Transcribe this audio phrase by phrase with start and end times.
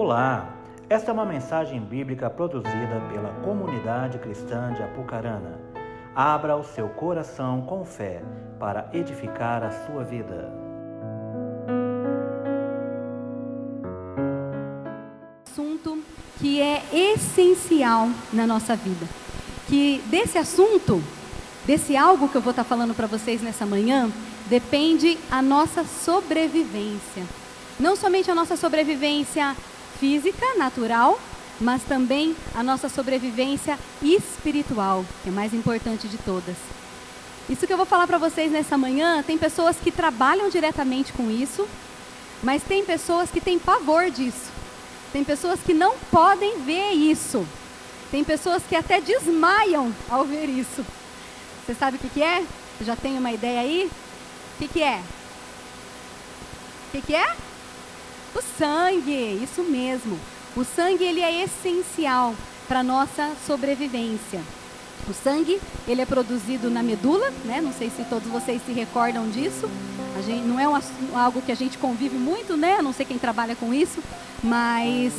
[0.00, 0.54] Olá,
[0.88, 5.58] esta é uma mensagem bíblica produzida pela comunidade cristã de Apucarana.
[6.14, 8.22] Abra o seu coração com fé
[8.60, 10.52] para edificar a sua vida.
[15.50, 16.00] Assunto
[16.38, 19.04] que é essencial na nossa vida.
[19.66, 21.02] Que desse assunto,
[21.66, 24.08] desse algo que eu vou estar falando para vocês nessa manhã,
[24.46, 27.24] depende a nossa sobrevivência.
[27.80, 29.56] Não somente a nossa sobrevivência
[29.98, 31.18] física, natural,
[31.60, 36.56] mas também a nossa sobrevivência espiritual, que é mais importante de todas.
[37.48, 41.30] Isso que eu vou falar para vocês nessa manhã, tem pessoas que trabalham diretamente com
[41.30, 41.66] isso,
[42.42, 44.52] mas tem pessoas que têm pavor disso.
[45.12, 47.46] Tem pessoas que não podem ver isso.
[48.10, 50.84] Tem pessoas que até desmaiam ao ver isso.
[51.64, 52.44] Você sabe o que, que é?
[52.82, 53.90] Já tem uma ideia aí?
[54.54, 55.02] O que, que é?
[56.88, 57.47] O que, que é?
[58.34, 60.18] O sangue, isso mesmo.
[60.56, 62.34] O sangue ele é essencial
[62.66, 64.40] para nossa sobrevivência.
[65.08, 67.60] O sangue ele é produzido na medula, né?
[67.60, 69.68] Não sei se todos vocês se recordam disso.
[70.18, 70.76] A gente, não é um,
[71.16, 72.82] algo que a gente convive muito, né?
[72.82, 74.02] Não sei quem trabalha com isso,
[74.42, 75.12] mas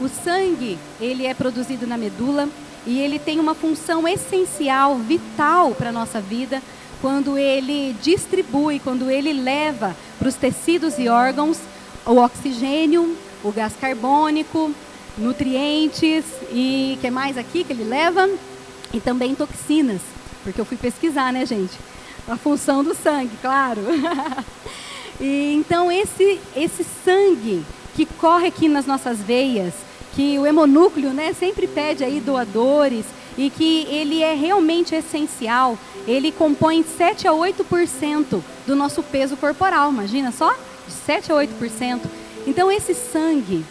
[0.00, 2.48] o sangue ele é produzido na medula
[2.86, 6.62] e ele tem uma função essencial, vital para a nossa vida,
[7.02, 11.58] quando ele distribui, quando ele leva para os tecidos e órgãos
[12.06, 14.72] o oxigênio, o gás carbônico,
[15.18, 18.28] nutrientes e que mais aqui que ele leva?
[18.92, 20.00] E também toxinas,
[20.44, 21.76] porque eu fui pesquisar, né, gente?
[22.28, 23.80] A função do sangue, claro.
[25.20, 29.74] e, então esse esse sangue que corre aqui nas nossas veias,
[30.14, 33.04] que o hemonúcleo, né, sempre pede aí doadores
[33.36, 35.78] e que ele é realmente essencial.
[36.06, 40.54] Ele compõe 7 a 8% do nosso peso corporal, imagina só?
[40.86, 42.00] De 7 a 8%.
[42.46, 43.64] Então esse sangue,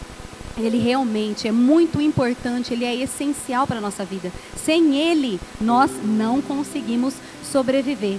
[0.56, 4.32] ele realmente é muito importante, ele é essencial para a nossa vida.
[4.56, 8.18] Sem ele, nós não conseguimos sobreviver.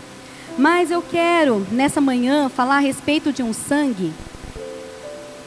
[0.58, 4.12] Mas eu quero, nessa manhã, falar a respeito de um sangue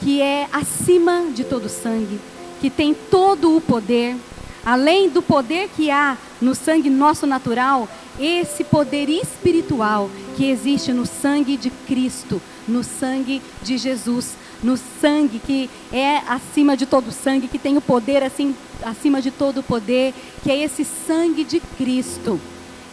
[0.00, 2.19] que é acima de todo sangue,
[2.60, 4.16] que tem todo o poder,
[4.64, 7.88] além do poder que há no sangue nosso natural,
[8.19, 15.38] esse poder espiritual que existe no sangue de Cristo, no sangue de Jesus, no sangue
[15.38, 20.14] que é acima de todo sangue, que tem o poder assim acima de todo poder,
[20.42, 22.41] que é esse sangue de Cristo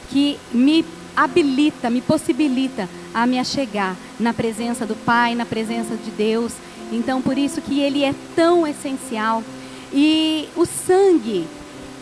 [0.09, 6.11] que me habilita, me possibilita a me achegar na presença do Pai, na presença de
[6.11, 6.53] Deus.
[6.91, 9.44] Então, por isso que ele é tão essencial.
[9.91, 11.47] E o sangue,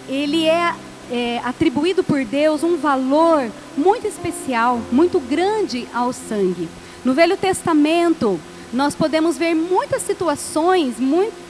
[0.09, 0.75] ele é,
[1.09, 6.68] é atribuído por Deus um valor muito especial, muito grande ao sangue.
[7.06, 8.40] No Velho Testamento,
[8.74, 10.96] nós podemos ver muitas situações,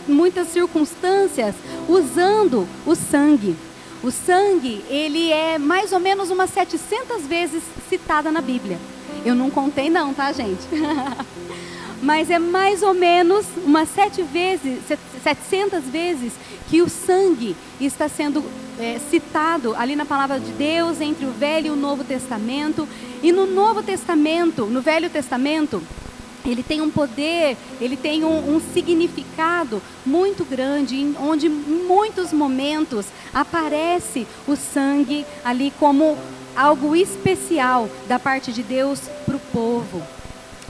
[0.06, 1.56] muitas circunstâncias
[1.88, 3.56] usando o sangue.
[4.04, 8.78] O sangue, ele é mais ou menos umas 700 vezes citada na Bíblia.
[9.24, 10.62] Eu não contei não, tá, gente?
[12.04, 14.80] Mas é mais ou menos umas sete vezes,
[15.24, 16.34] 700 vezes
[16.70, 18.44] que o sangue está sendo
[18.80, 22.88] é, citado ali na palavra de Deus entre o Velho e o Novo Testamento.
[23.22, 25.81] E no Novo Testamento, no Velho Testamento,
[26.46, 33.08] ele tem um poder, ele tem um, um, significado muito grande, onde em muitos momentos
[33.34, 36.18] aparece o sangue ali como
[36.56, 40.02] algo especial da parte de Deus para o povo.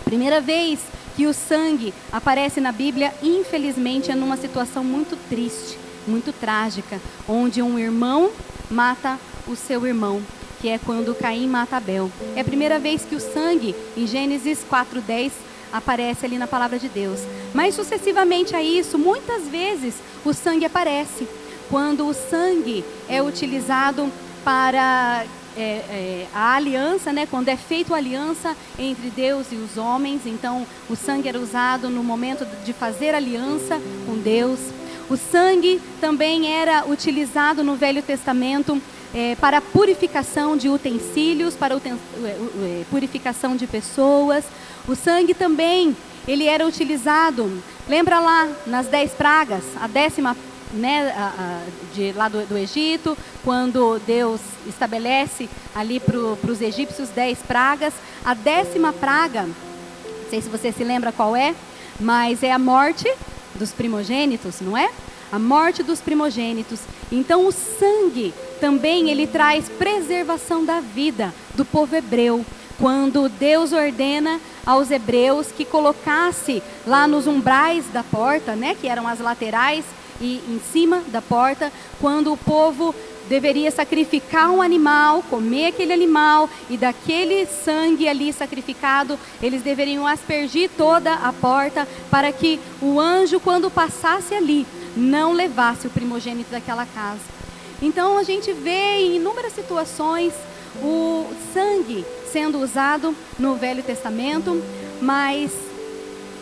[0.04, 0.80] Primeira vez
[1.16, 5.78] que o sangue aparece na Bíblia, infelizmente, é numa situação muito triste,
[6.08, 8.32] muito trágica, onde um irmão
[8.70, 10.22] mata o seu irmão
[10.66, 12.12] que é quando Caim mata Abel.
[12.36, 15.32] É a primeira vez que o sangue, em Gênesis 4:10,
[15.72, 17.20] aparece ali na palavra de Deus.
[17.54, 19.96] Mas sucessivamente a isso, muitas vezes
[20.26, 21.28] o sangue aparece.
[21.70, 24.12] Quando o sangue é utilizado
[24.44, 25.26] para
[25.58, 27.28] é, é, a aliança, né?
[27.30, 31.90] quando é feita a aliança entre Deus e os homens, então o sangue era usado
[31.90, 34.60] no momento de fazer aliança com Deus.
[35.08, 38.82] O sangue também era utilizado no Velho Testamento
[39.14, 41.94] é, para purificação de utensílios, para uten
[42.24, 44.44] é, é, purificação de pessoas.
[44.88, 45.96] O sangue também,
[46.28, 50.36] ele era utilizado, lembra lá nas dez pragas, a décima
[50.74, 51.62] né, a, a,
[51.94, 57.94] de, lá do, do, Egito, quando Deus estabelece ali para os egípcios dez pragas.
[58.26, 61.54] A décima praga, não sei se você se lembra qual é,
[62.00, 63.08] mas é a morte
[63.56, 64.90] dos primogênitos, não é?
[65.32, 66.82] A morte dos primogênitos.
[67.12, 72.46] Então o sangue também ele traz preservação da vida do povo hebreu.
[72.78, 79.08] quando Deus ordena aos hebreus que colocasse lá nos umbrais da porta, né, que eram
[79.08, 79.86] as laterais
[80.20, 82.94] e em cima da porta, quando o povo
[83.30, 90.70] deveria sacrificar um animal, comer aquele animal e daquele sangue ali sacrificado, eles deveriam aspergir
[90.78, 96.86] toda a porta para que o anjo, quando passasse ali, não levasse o primogênito daquela
[96.86, 97.36] casa.
[97.82, 100.34] Então a gente vê em inúmeras situações
[100.82, 104.62] o sangue sendo usado no Velho Testamento,
[105.02, 105.52] mas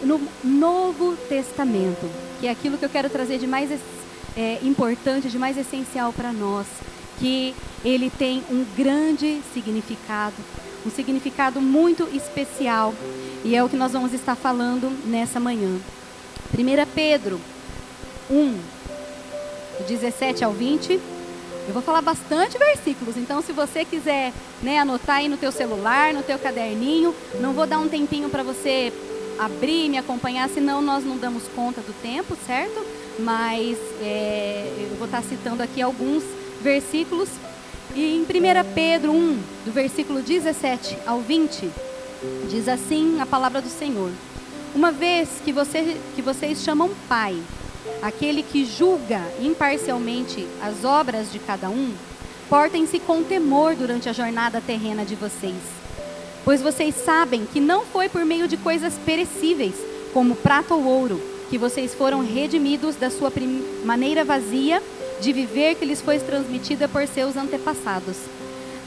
[0.03, 2.09] no Novo Testamento,
[2.39, 3.71] que é aquilo que eu quero trazer de mais
[4.35, 6.65] é, importante, de mais essencial para nós,
[7.19, 7.53] que
[7.83, 10.35] ele tem um grande significado,
[10.85, 12.94] um significado muito especial,
[13.44, 15.77] e é o que nós vamos estar falando nessa manhã.
[16.57, 17.39] 1 Pedro
[18.30, 18.57] 1,
[19.88, 21.00] 17 ao 20.
[21.65, 26.13] Eu vou falar bastante versículos, então se você quiser né, anotar aí no teu celular,
[26.13, 28.91] no teu caderninho, não vou dar um tempinho para você
[29.39, 32.86] abrir, me acompanhar, senão nós não damos conta do tempo, certo?
[33.19, 36.24] Mas é, eu vou estar citando aqui alguns
[36.62, 37.30] versículos.
[37.95, 38.25] E em 1
[38.74, 41.69] Pedro 1, do versículo 17 ao 20,
[42.50, 44.12] diz assim a palavra do Senhor:
[44.74, 47.38] Uma vez que, você, que vocês chamam Pai,
[48.01, 51.94] aquele que julga imparcialmente as obras de cada um,
[52.50, 55.56] portem-se com temor durante a jornada terrena de vocês.
[56.44, 59.75] Pois vocês sabem que não foi por meio de coisas perecíveis,
[60.13, 63.31] como prata ou ouro, que vocês foram redimidos da sua
[63.85, 64.81] maneira vazia
[65.21, 68.17] de viver que lhes foi transmitida por seus antepassados,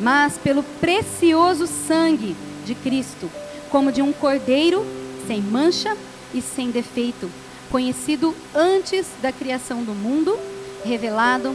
[0.01, 2.35] mas pelo precioso sangue
[2.65, 3.31] de Cristo,
[3.71, 4.85] como de um cordeiro
[5.29, 5.97] sem mancha
[6.35, 7.31] e sem defeito
[7.71, 10.37] conhecido antes da criação do mundo,
[10.85, 11.55] revelado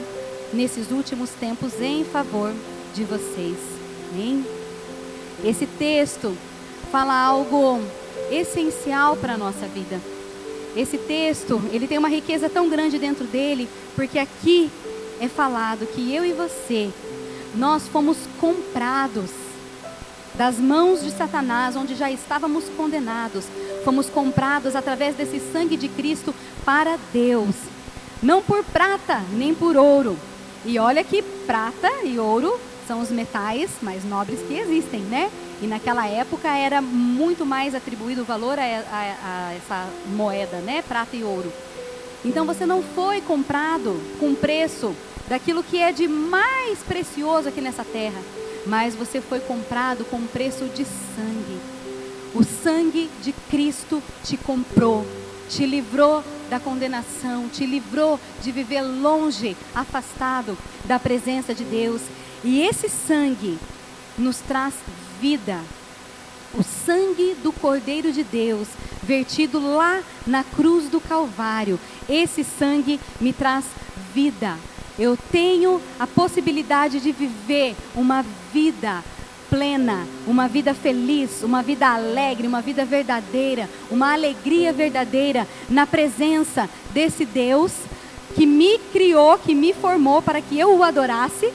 [0.53, 2.53] nesses últimos tempos em favor
[2.95, 3.57] de vocês.
[4.13, 4.45] Amém?
[5.43, 6.37] Esse texto
[6.89, 7.81] fala algo
[8.31, 9.99] essencial para a nossa vida.
[10.75, 14.71] Esse texto, ele tem uma riqueza tão grande dentro dele, porque aqui
[15.19, 16.89] é falado que eu e você,
[17.55, 19.29] nós fomos comprados
[20.35, 23.45] das mãos de Satanás, onde já estávamos condenados,
[23.83, 26.33] fomos comprados através desse sangue de Cristo
[26.63, 27.53] para Deus,
[28.23, 30.17] não por prata nem por ouro.
[30.65, 32.57] E olha que prata e ouro
[32.91, 35.31] são os metais mais nobres que existem, né?
[35.61, 40.81] E naquela época era muito mais atribuído valor a, a, a essa moeda, né?
[40.85, 41.53] Prata e ouro.
[42.25, 44.93] Então você não foi comprado com preço
[45.29, 48.19] daquilo que é de mais precioso aqui nessa terra,
[48.67, 51.71] mas você foi comprado com preço de sangue
[52.33, 55.05] o sangue de Cristo te comprou,
[55.49, 62.01] te livrou da condenação, te livrou de viver longe, afastado da presença de Deus.
[62.43, 63.57] E esse sangue
[64.17, 64.73] nos traz
[65.19, 65.59] vida.
[66.53, 68.67] O sangue do Cordeiro de Deus,
[69.03, 71.79] vertido lá na cruz do Calvário,
[72.09, 73.65] esse sangue me traz
[74.13, 74.57] vida.
[74.99, 79.03] Eu tenho a possibilidade de viver uma vida
[79.49, 86.69] plena, uma vida feliz, uma vida alegre, uma vida verdadeira, uma alegria verdadeira na presença
[86.93, 87.73] desse Deus
[88.33, 91.51] que me criou, que me formou para que eu o adorasse.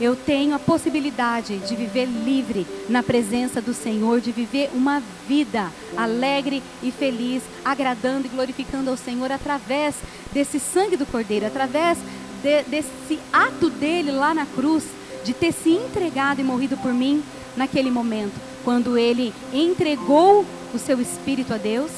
[0.00, 5.70] Eu tenho a possibilidade de viver livre na presença do Senhor, de viver uma vida
[5.96, 9.94] alegre e feliz, agradando e glorificando ao Senhor através
[10.32, 11.98] desse sangue do Cordeiro, através
[12.42, 14.84] de, desse ato dele lá na cruz
[15.24, 17.22] de ter se entregado e morrido por mim
[17.56, 18.34] naquele momento,
[18.64, 21.90] quando ele entregou o seu espírito a Deus,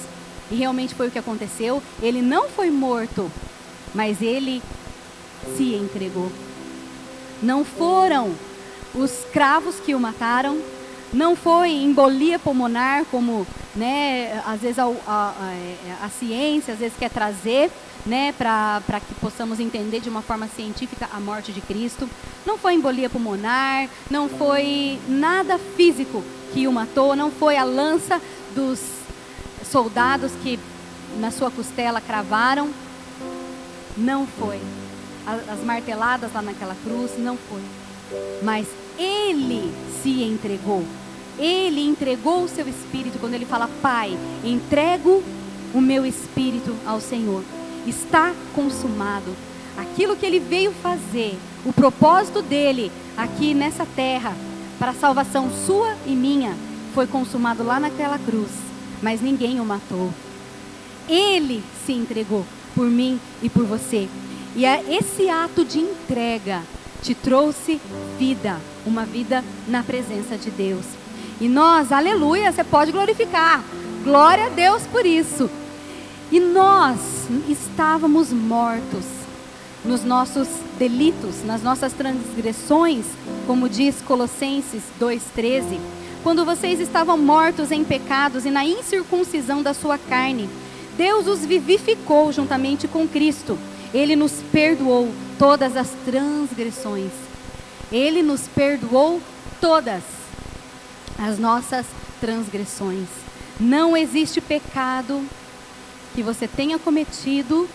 [0.50, 1.82] e realmente foi o que aconteceu.
[2.00, 3.30] Ele não foi morto,
[3.94, 4.62] mas ele
[5.56, 6.30] se entregou.
[7.42, 8.34] Não foram
[8.94, 10.58] os cravos que o mataram,
[11.12, 15.34] não foi embolia pulmonar, como né, às vezes a, a,
[16.02, 17.70] a, a ciência às vezes quer trazer,
[18.04, 22.08] né, para que possamos entender de uma forma científica a morte de Cristo.
[22.44, 28.20] Não foi embolia pulmonar, não foi nada físico que o matou, não foi a lança
[28.54, 28.80] dos
[29.70, 30.58] soldados que
[31.18, 32.70] na sua costela cravaram.
[33.96, 34.60] Não foi.
[35.26, 37.62] As marteladas lá naquela cruz, não foi.
[38.42, 38.66] Mas
[38.98, 40.84] ele se entregou.
[41.38, 45.22] Ele entregou o seu espírito quando ele fala: Pai, entrego
[45.74, 47.42] o meu espírito ao Senhor
[47.88, 49.34] está consumado.
[49.76, 54.34] Aquilo que ele veio fazer, o propósito dele aqui nessa terra,
[54.78, 56.54] para a salvação sua e minha,
[56.94, 58.50] foi consumado lá naquela cruz,
[59.02, 60.10] mas ninguém o matou.
[61.08, 64.08] Ele se entregou por mim e por você.
[64.56, 66.62] E é esse ato de entrega
[67.02, 67.78] te trouxe
[68.18, 70.86] vida, uma vida na presença de Deus.
[71.38, 73.62] E nós, aleluia, você pode glorificar.
[74.02, 75.50] Glória a Deus por isso.
[76.32, 76.98] E nós
[77.46, 79.04] estávamos mortos
[79.84, 80.48] nos nossos
[80.78, 83.04] delitos, nas nossas transgressões,
[83.46, 85.78] como diz Colossenses 2,13.
[86.22, 90.48] Quando vocês estavam mortos em pecados e na incircuncisão da sua carne,
[90.96, 93.58] Deus os vivificou juntamente com Cristo.
[93.96, 97.10] Ele nos perdoou todas as transgressões.
[97.90, 99.22] Ele nos perdoou
[99.58, 100.02] todas
[101.18, 101.86] as nossas
[102.20, 103.08] transgressões.
[103.58, 105.24] Não existe pecado
[106.14, 107.66] que você tenha cometido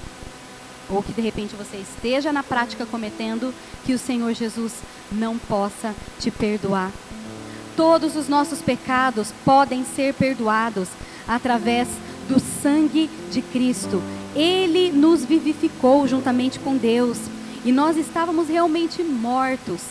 [0.87, 3.51] ou que de repente você esteja na prática cometendo
[3.83, 4.73] que o Senhor Jesus
[5.11, 6.91] não possa te perdoar.
[7.75, 10.87] Todos os nossos pecados podem ser perdoados
[11.27, 11.87] através
[12.29, 13.99] do sangue de Cristo.
[14.35, 17.17] Ele nos vivificou juntamente com Deus
[17.65, 19.81] e nós estávamos realmente mortos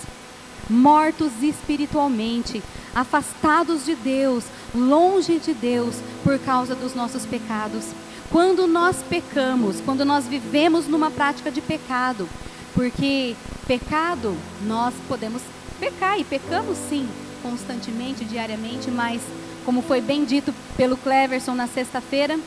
[0.71, 2.63] mortos espiritualmente,
[2.95, 4.45] afastados de Deus,
[4.75, 7.87] longe de Deus por causa dos nossos pecados.
[8.31, 12.29] Quando nós pecamos, quando nós vivemos numa prática de pecado,
[12.73, 13.35] porque
[13.67, 15.43] pecado nós podemos
[15.81, 17.09] pecar e pecamos sim,
[17.43, 19.21] constantemente, diariamente, mas
[19.65, 22.39] como foi bem dito pelo Cleverson na sexta-feira,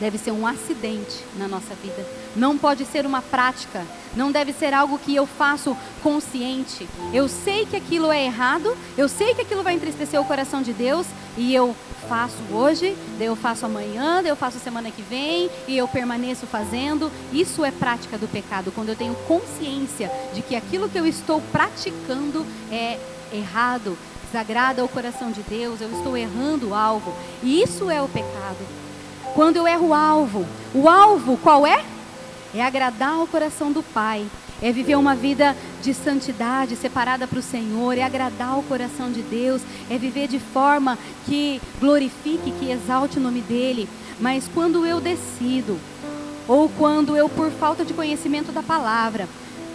[0.00, 2.06] deve ser um acidente na nossa vida.
[2.34, 3.84] Não pode ser uma prática,
[4.16, 6.88] não deve ser algo que eu faço consciente.
[7.12, 10.72] Eu sei que aquilo é errado, eu sei que aquilo vai entristecer o coração de
[10.72, 11.74] Deus e eu
[12.08, 16.46] faço hoje, daí eu faço amanhã, daí eu faço semana que vem e eu permaneço
[16.46, 17.10] fazendo.
[17.32, 21.40] Isso é prática do pecado, quando eu tenho consciência de que aquilo que eu estou
[21.52, 22.98] praticando é
[23.32, 23.96] errado,
[24.26, 27.14] desagrada o coração de Deus, eu estou errando algo.
[27.42, 28.83] E isso é o pecado.
[29.32, 31.84] Quando eu erro o alvo, o alvo qual é?
[32.54, 34.26] É agradar o coração do Pai,
[34.62, 39.22] é viver uma vida de santidade, separada para o Senhor, é agradar o coração de
[39.22, 43.88] Deus, é viver de forma que glorifique, que exalte o nome dEle.
[44.20, 45.78] Mas quando eu decido,
[46.46, 49.28] ou quando eu, por falta de conhecimento da palavra,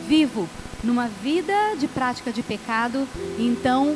[0.08, 0.48] vivo
[0.84, 3.96] numa vida de prática de pecado, então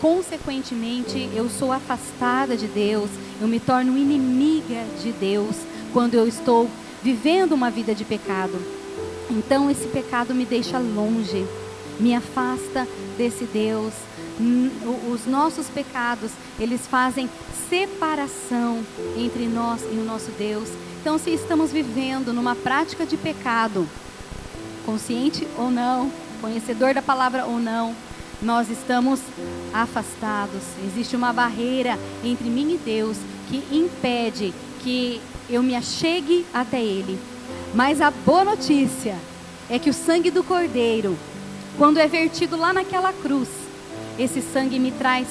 [0.00, 5.56] consequentemente, eu sou afastada de Deus, eu me torno inimiga de Deus
[5.92, 6.68] quando eu estou
[7.02, 8.58] vivendo uma vida de pecado.
[9.30, 11.46] Então, esse pecado me deixa longe,
[11.98, 13.92] me afasta desse Deus.
[15.12, 17.28] Os nossos pecados, eles fazem
[17.68, 18.82] separação
[19.16, 20.68] entre nós e o nosso Deus.
[21.00, 23.86] Então, se estamos vivendo numa prática de pecado,
[24.84, 27.94] consciente ou não, conhecedor da palavra ou não,
[28.42, 29.20] nós estamos
[29.72, 30.62] afastados.
[30.86, 33.16] Existe uma barreira entre mim e Deus
[33.48, 37.18] que impede que eu me achegue até Ele.
[37.74, 39.16] Mas a boa notícia
[39.68, 41.16] é que o sangue do Cordeiro,
[41.76, 43.48] quando é vertido lá naquela cruz,
[44.18, 45.26] esse sangue me traz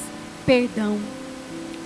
[0.46, 0.98] perdão.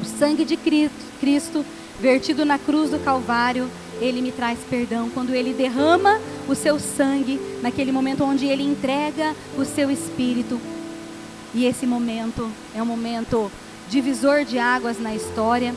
[0.01, 1.65] O sangue de Cristo,
[2.01, 3.69] vertido na cruz do Calvário,
[4.01, 5.09] ele me traz perdão.
[5.11, 10.61] Quando ele derrama o seu sangue, naquele momento onde ele entrega o seu espírito,
[11.55, 13.51] e esse momento é um momento
[13.89, 15.75] divisor de águas na história.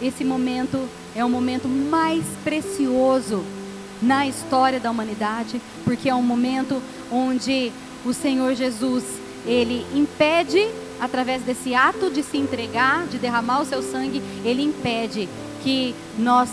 [0.00, 3.42] Esse momento é o momento mais precioso
[4.00, 7.72] na história da humanidade, porque é um momento onde
[8.04, 9.04] o Senhor Jesus,
[9.44, 10.66] ele impede
[11.00, 15.28] através desse ato de se entregar, de derramar o seu sangue, ele impede
[15.62, 16.48] que nós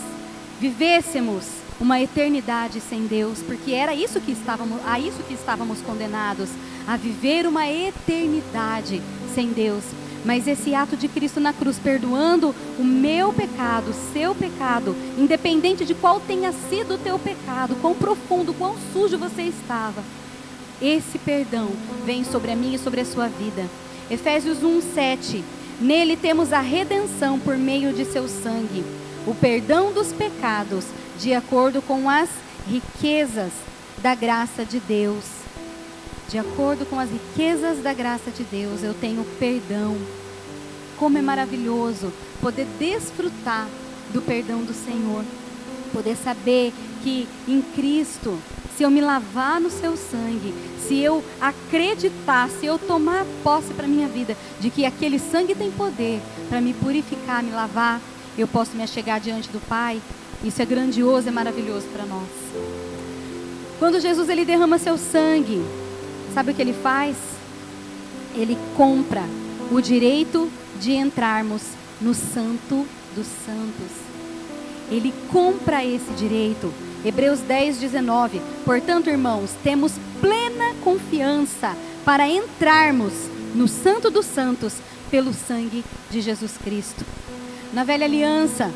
[0.59, 1.45] vivêssemos
[1.79, 6.49] uma eternidade sem Deus, porque era isso que estávamos, a isso que estávamos condenados,
[6.87, 9.01] a viver uma eternidade
[9.33, 9.83] sem Deus.
[10.25, 15.85] Mas esse ato de Cristo na cruz, perdoando o meu pecado, o seu pecado, independente
[15.85, 20.03] de qual tenha sido o teu pecado, quão profundo, quão sujo você estava,
[20.81, 21.69] esse perdão
[22.05, 23.65] vem sobre a minha e sobre a sua vida.
[24.09, 25.43] Efésios 1:7.
[25.79, 28.83] Nele temos a redenção por meio de seu sangue,
[29.27, 30.85] o perdão dos pecados
[31.19, 32.29] de acordo com as
[32.65, 33.51] riquezas
[34.01, 35.25] da graça de Deus.
[36.29, 39.97] De acordo com as riquezas da graça de Deus, eu tenho perdão.
[40.97, 43.67] Como é maravilhoso poder desfrutar
[44.13, 45.23] do perdão do Senhor,
[45.91, 48.39] poder saber que em Cristo,
[48.77, 50.53] se eu me lavar no seu sangue,
[50.87, 55.69] se eu acreditar, se eu tomar posse para minha vida de que aquele sangue tem
[55.69, 58.01] poder para me purificar, me lavar,
[58.37, 60.01] eu posso me achegar diante do Pai
[60.43, 62.27] isso é grandioso, é maravilhoso para nós.
[63.79, 65.63] Quando Jesus ele derrama seu sangue,
[66.33, 67.15] sabe o que ele faz?
[68.35, 69.23] Ele compra
[69.71, 71.63] o direito de entrarmos
[71.99, 73.91] no Santo dos Santos.
[74.91, 76.71] Ele compra esse direito.
[77.03, 78.41] Hebreus 10, 19.
[78.63, 81.75] Portanto, irmãos, temos plena confiança
[82.05, 83.13] para entrarmos
[83.55, 84.75] no Santo dos Santos
[85.09, 87.03] pelo sangue de Jesus Cristo.
[87.77, 88.73] Na velha aliança,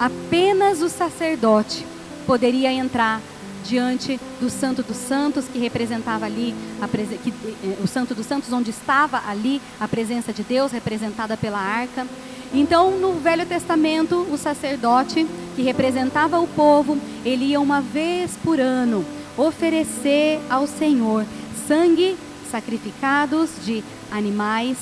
[0.00, 1.84] apenas o sacerdote
[2.26, 3.20] poderia entrar
[3.62, 8.50] diante do Santo dos Santos, que representava ali a que, eh, o Santo dos Santos,
[8.50, 12.06] onde estava ali a presença de Deus, representada pela arca.
[12.54, 16.96] Então, no Velho Testamento, o sacerdote que representava o povo,
[17.26, 19.04] ele ia uma vez por ano
[19.36, 21.26] oferecer ao Senhor
[21.68, 22.16] sangue
[22.50, 24.78] sacrificados de animais.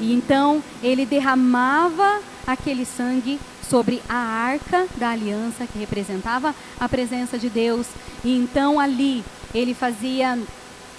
[0.00, 7.38] E então ele derramava aquele sangue sobre a arca da aliança que representava a presença
[7.38, 7.86] de Deus.
[8.24, 10.38] E então ali ele fazia,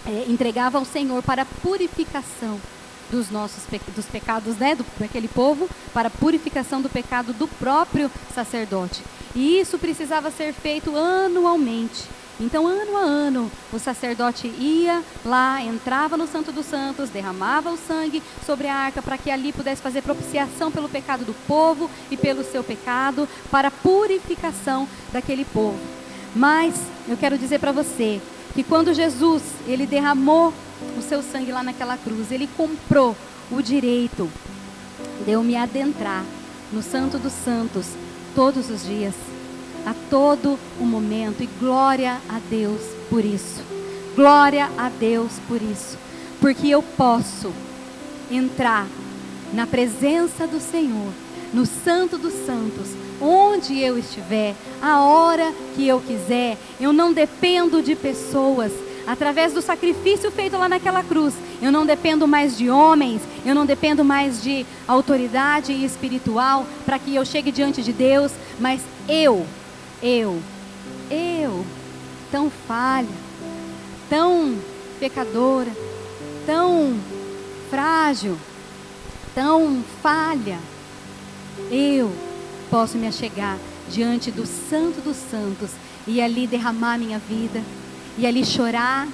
[0.05, 2.59] é, entregava ao Senhor para purificação
[3.11, 3.63] dos nossos
[3.95, 9.03] dos pecados né, do, daquele povo, para purificação do pecado do próprio sacerdote.
[9.35, 12.03] E isso precisava ser feito anualmente.
[12.39, 17.77] Então, ano a ano, o sacerdote ia lá, entrava no Santo dos Santos, derramava o
[17.77, 22.17] sangue sobre a arca para que ali pudesse fazer propiciação pelo pecado do povo e
[22.17, 25.79] pelo seu pecado, para purificação daquele povo.
[26.35, 26.73] Mas
[27.07, 28.19] eu quero dizer para você
[28.55, 30.51] que quando Jesus, ele derramou
[30.97, 33.15] o seu sangue lá naquela cruz, ele comprou
[33.51, 34.29] o direito
[35.23, 36.25] de eu me adentrar
[36.71, 37.89] no Santo dos Santos
[38.35, 39.13] todos os dias
[39.85, 41.43] a todo o momento.
[41.43, 43.61] E glória a Deus por isso.
[44.15, 45.97] Glória a Deus por isso.
[46.39, 47.51] Porque eu posso
[48.29, 48.87] entrar
[49.53, 51.11] na presença do Senhor,
[51.53, 52.89] no Santo dos Santos,
[53.21, 56.57] onde eu estiver, a hora que eu quiser.
[56.79, 58.71] Eu não dependo de pessoas.
[59.05, 63.65] Através do sacrifício feito lá naquela cruz, eu não dependo mais de homens, eu não
[63.65, 69.45] dependo mais de autoridade espiritual para que eu chegue diante de Deus, mas eu
[70.03, 70.37] eu,
[71.09, 71.65] eu,
[72.29, 73.07] tão falha,
[74.09, 74.57] tão
[74.99, 75.71] pecadora,
[76.45, 76.99] tão
[77.69, 78.37] frágil,
[79.33, 80.59] tão falha,
[81.71, 82.11] eu
[82.69, 83.57] posso me achegar
[83.89, 85.71] diante do Santo dos Santos
[86.05, 87.63] e ali derramar minha vida,
[88.17, 89.07] e ali chorar,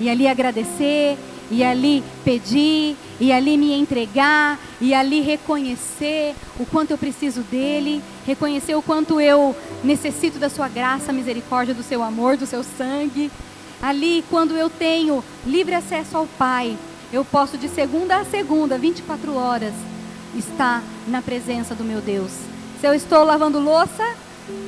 [0.00, 1.18] e ali agradecer,
[1.50, 8.02] e ali pedir, e ali me entregar, e ali reconhecer o quanto eu preciso dele,
[8.26, 13.30] reconhecer o quanto eu necessito da sua graça, misericórdia, do seu amor, do seu sangue.
[13.80, 16.76] Ali, quando eu tenho livre acesso ao Pai,
[17.12, 19.72] eu posso de segunda a segunda, 24 horas,
[20.36, 22.32] estar na presença do meu Deus.
[22.80, 24.04] Se eu estou lavando louça,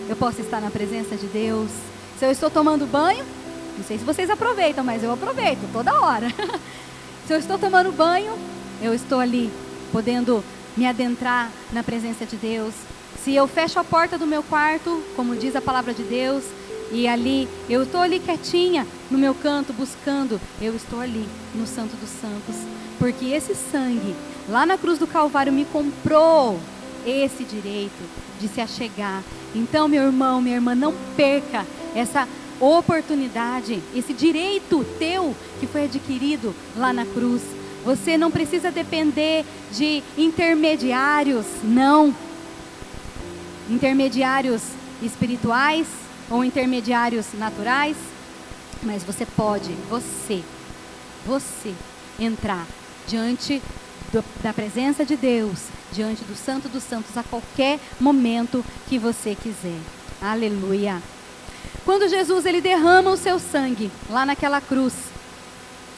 [0.09, 1.71] eu posso estar na presença de Deus.
[2.19, 3.25] Se eu estou tomando banho,
[3.77, 6.29] não sei se vocês aproveitam, mas eu aproveito toda hora.
[7.27, 8.33] se eu estou tomando banho,
[8.83, 9.51] eu estou ali
[9.93, 10.45] podendo
[10.77, 12.75] me adentrar na presença de Deus.
[13.25, 16.45] Se eu fecho a porta do meu quarto, como diz a palavra de Deus,
[16.93, 21.97] e ali eu estou ali quietinha no meu canto buscando, eu estou ali no Santo
[21.97, 22.57] dos Santos,
[22.99, 24.15] porque esse sangue
[24.49, 26.59] lá na cruz do Calvário me comprou
[27.07, 28.03] esse direito
[28.41, 29.23] de se achegar.
[29.55, 32.27] Então, meu irmão, minha irmã, não perca essa
[32.61, 37.43] oportunidade, esse direito teu que foi adquirido lá na cruz.
[37.85, 42.15] Você não precisa depender de intermediários, não.
[43.69, 44.63] Intermediários
[45.03, 45.87] espirituais
[46.29, 47.97] ou intermediários naturais,
[48.83, 50.43] mas você pode, você,
[51.27, 51.75] você
[52.19, 52.67] entrar
[53.07, 53.63] diante
[54.13, 55.61] do, da presença de Deus,
[55.93, 59.79] diante do Santo dos Santos a qualquer momento que você quiser.
[60.21, 61.03] Aleluia.
[61.91, 64.95] Quando Jesus ele derrama o seu sangue lá naquela cruz,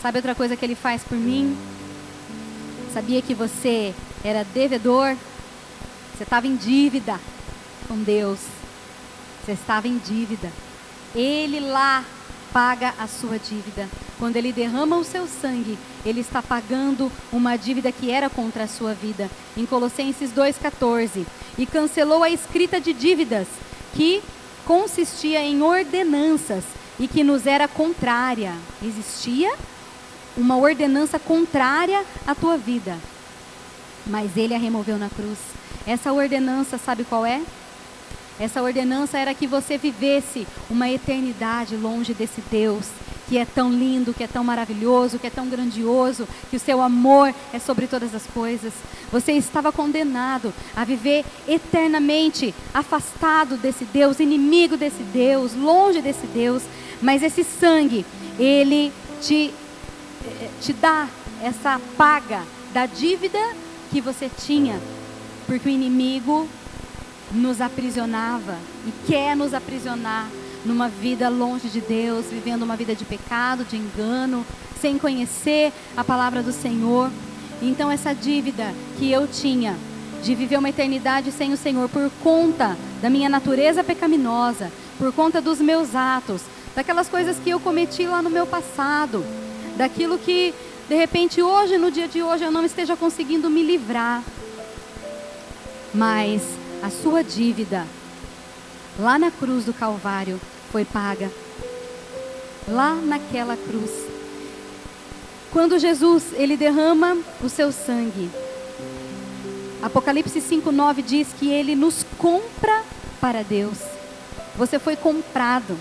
[0.01, 1.55] sabe outra coisa que ele faz por mim?
[2.95, 5.15] Sabia que você era devedor?
[6.17, 7.21] Você estava em dívida
[7.87, 8.39] com Deus.
[9.45, 10.51] Você estava em dívida.
[11.15, 12.03] Ele lá
[12.55, 13.87] paga a sua dívida.
[14.19, 18.69] Quando ele derrama o seu sangue, ele está pagando uma dívida que era contra a
[18.69, 19.29] sua vida.
[19.55, 21.27] Em Colossenses 2,14.
[21.59, 23.47] E cancelou a escrita de dívidas
[23.93, 24.23] que
[24.67, 26.65] consistia em ordenanças
[26.99, 28.55] e que nos era contrária.
[28.83, 29.53] Existia
[30.37, 32.99] uma ordenança contrária à tua vida,
[34.07, 35.39] mas ele a removeu na cruz.
[35.87, 37.43] Essa ordenança, sabe qual é?
[38.41, 42.87] Essa ordenança era que você vivesse uma eternidade longe desse Deus
[43.33, 46.83] que é tão lindo, que é tão maravilhoso, que é tão grandioso, que o seu
[46.83, 48.75] amor é sobre todas as coisas.
[49.11, 56.63] Você estava condenado a viver eternamente afastado desse Deus, inimigo desse Deus, longe desse Deus,
[57.01, 58.05] mas esse sangue,
[58.39, 58.93] ele
[59.23, 59.51] te,
[60.27, 61.09] eh, te dá
[61.43, 62.43] essa paga
[62.75, 63.41] da dívida
[63.91, 64.79] que você tinha,
[65.47, 66.47] porque o inimigo
[67.31, 70.29] nos aprisionava e quer nos aprisionar
[70.65, 74.47] numa vida longe de Deus, vivendo uma vida de pecado, de engano,
[74.81, 77.11] sem conhecer a palavra do Senhor.
[77.61, 79.77] Então, essa dívida que eu tinha
[80.23, 85.41] de viver uma eternidade sem o Senhor por conta da minha natureza pecaminosa, por conta
[85.41, 86.43] dos meus atos,
[86.75, 89.25] daquelas coisas que eu cometi lá no meu passado,
[89.77, 90.55] daquilo que
[90.89, 94.23] de repente hoje, no dia de hoje, eu não esteja conseguindo me livrar.
[95.95, 96.43] Mas
[96.83, 97.87] a sua dívida
[98.99, 100.41] lá na cruz do Calvário
[100.73, 101.31] foi paga.
[102.67, 103.91] Lá naquela cruz.
[105.53, 108.31] Quando Jesus, ele derrama o seu sangue.
[109.83, 112.83] Apocalipse 5:9 diz que ele nos compra
[113.21, 113.79] para Deus.
[114.57, 115.77] Você foi comprado.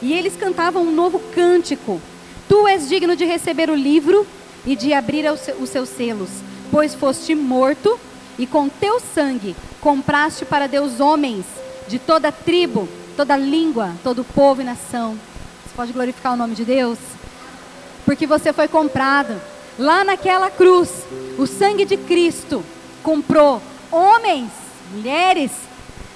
[0.00, 2.00] E eles cantavam um novo cântico.
[2.48, 4.24] Tu és digno de receber o livro
[4.64, 6.30] e de abrir os seus selos,
[6.70, 7.98] pois foste morto
[8.38, 11.44] e com teu sangue compraste para Deus homens
[11.88, 15.18] de toda tribo, toda língua, todo povo e nação.
[15.64, 16.98] Você pode glorificar o nome de Deus?
[18.04, 19.40] Porque você foi comprado.
[19.78, 20.90] Lá naquela cruz,
[21.38, 22.62] o sangue de Cristo
[23.02, 24.50] comprou homens,
[24.92, 25.50] mulheres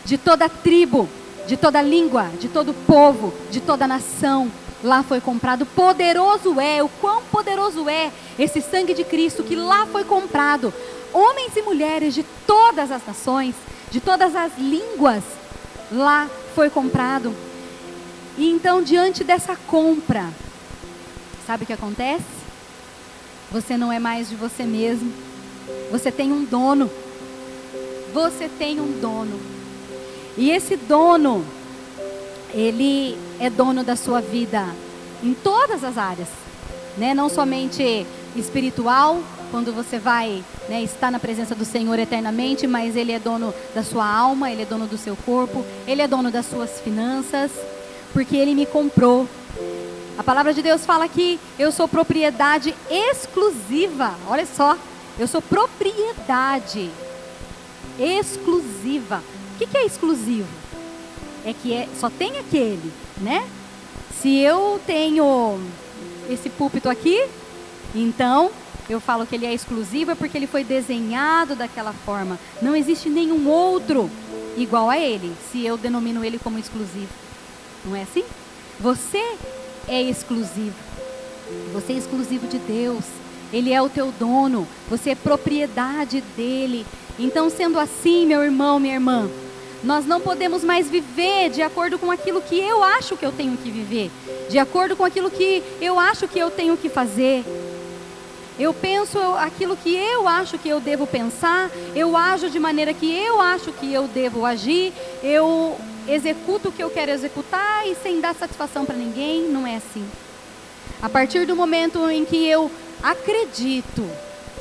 [0.05, 1.09] de toda tribo,
[1.47, 4.51] de toda língua, de todo povo, de toda nação.
[4.85, 5.65] Lá foi comprado.
[5.65, 10.73] Poderoso é, o quão poderoso é esse sangue de Cristo que lá foi comprado.
[11.13, 13.55] Homens e mulheres de todas as nações,
[13.91, 15.23] de todas as línguas,
[15.91, 17.35] lá foi comprado.
[18.39, 20.25] E então, diante dessa compra,
[21.47, 22.25] sabe o que acontece?
[23.53, 25.13] Você não é mais de você mesmo.
[25.91, 26.91] Você tem um dono.
[28.15, 29.39] Você tem um dono.
[30.39, 31.45] E esse dono,
[32.55, 34.65] ele é dono da sua vida
[35.23, 36.29] em todas as áreas,
[36.97, 37.13] né?
[37.13, 43.13] Não somente espiritual, quando você vai né, estar na presença do Senhor eternamente, mas Ele
[43.13, 46.47] é dono da sua alma, Ele é dono do seu corpo, Ele é dono das
[46.47, 47.51] suas finanças,
[48.13, 49.29] porque Ele me comprou.
[50.19, 54.15] A palavra de Deus fala que eu sou propriedade exclusiva.
[54.29, 54.77] Olha só,
[55.19, 56.91] eu sou propriedade
[57.99, 59.23] exclusiva.
[59.55, 60.49] O que, que é exclusivo?
[61.45, 63.47] É que é, só tem aquele, né?
[64.21, 65.61] Se eu tenho
[66.29, 67.27] esse púlpito aqui,
[67.95, 68.51] então
[68.89, 72.39] eu falo que ele é exclusivo é porque ele foi desenhado daquela forma.
[72.63, 74.11] Não existe nenhum outro
[74.57, 77.09] igual a ele, se eu denomino ele como exclusivo.
[77.85, 78.25] Não é assim?
[78.81, 79.23] Você
[79.89, 80.75] é exclusivo.
[81.73, 83.05] Você é exclusivo de Deus.
[83.53, 84.67] Ele é o teu dono.
[84.89, 86.87] Você é propriedade dele.
[87.19, 89.29] Então, sendo assim, meu irmão, minha irmã,
[89.83, 93.57] nós não podemos mais viver de acordo com aquilo que eu acho que eu tenho
[93.57, 94.11] que viver,
[94.51, 97.45] de acordo com aquilo que eu acho que eu tenho que fazer.
[98.59, 103.15] Eu penso aquilo que eu acho que eu devo pensar, eu ajo de maneira que
[103.15, 108.21] eu acho que eu devo agir, eu executo o que eu quero executar e sem
[108.21, 110.09] dar satisfação para ninguém, não é assim.
[111.03, 112.71] A partir do momento em que eu
[113.03, 114.09] acredito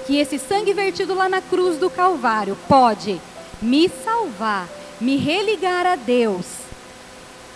[0.06, 3.22] que esse sangue vertido lá na cruz do Calvário pode
[3.62, 4.68] me salvar,
[5.00, 6.46] me religar a Deus,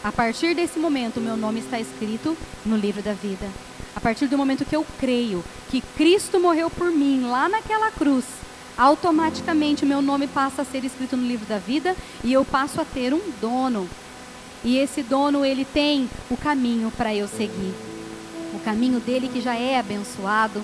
[0.03, 3.45] a partir desse momento, meu nome está escrito no livro da vida.
[3.93, 8.23] A partir do momento que eu creio que Cristo morreu por mim lá naquela cruz,
[8.77, 12.85] automaticamente meu nome passa a ser escrito no livro da vida e eu passo a
[12.85, 13.89] ter um dono.
[14.63, 17.73] E esse dono, ele tem o caminho para eu seguir.
[18.53, 20.63] O caminho dele que já é abençoado.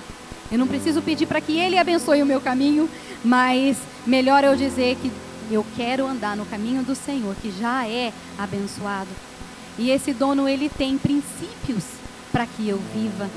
[0.49, 2.89] Eu não preciso pedir para que ele abençoe o meu caminho,
[3.23, 5.11] mas melhor eu dizer que
[5.51, 9.09] eu quero andar no caminho do Senhor, que já é abençoado.
[9.77, 11.83] E esse dono, ele tem princípios
[12.31, 13.29] para que eu viva.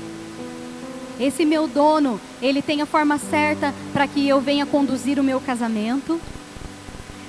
[1.19, 5.41] Esse meu dono, ele tem a forma certa para que eu venha conduzir o meu
[5.41, 6.19] casamento.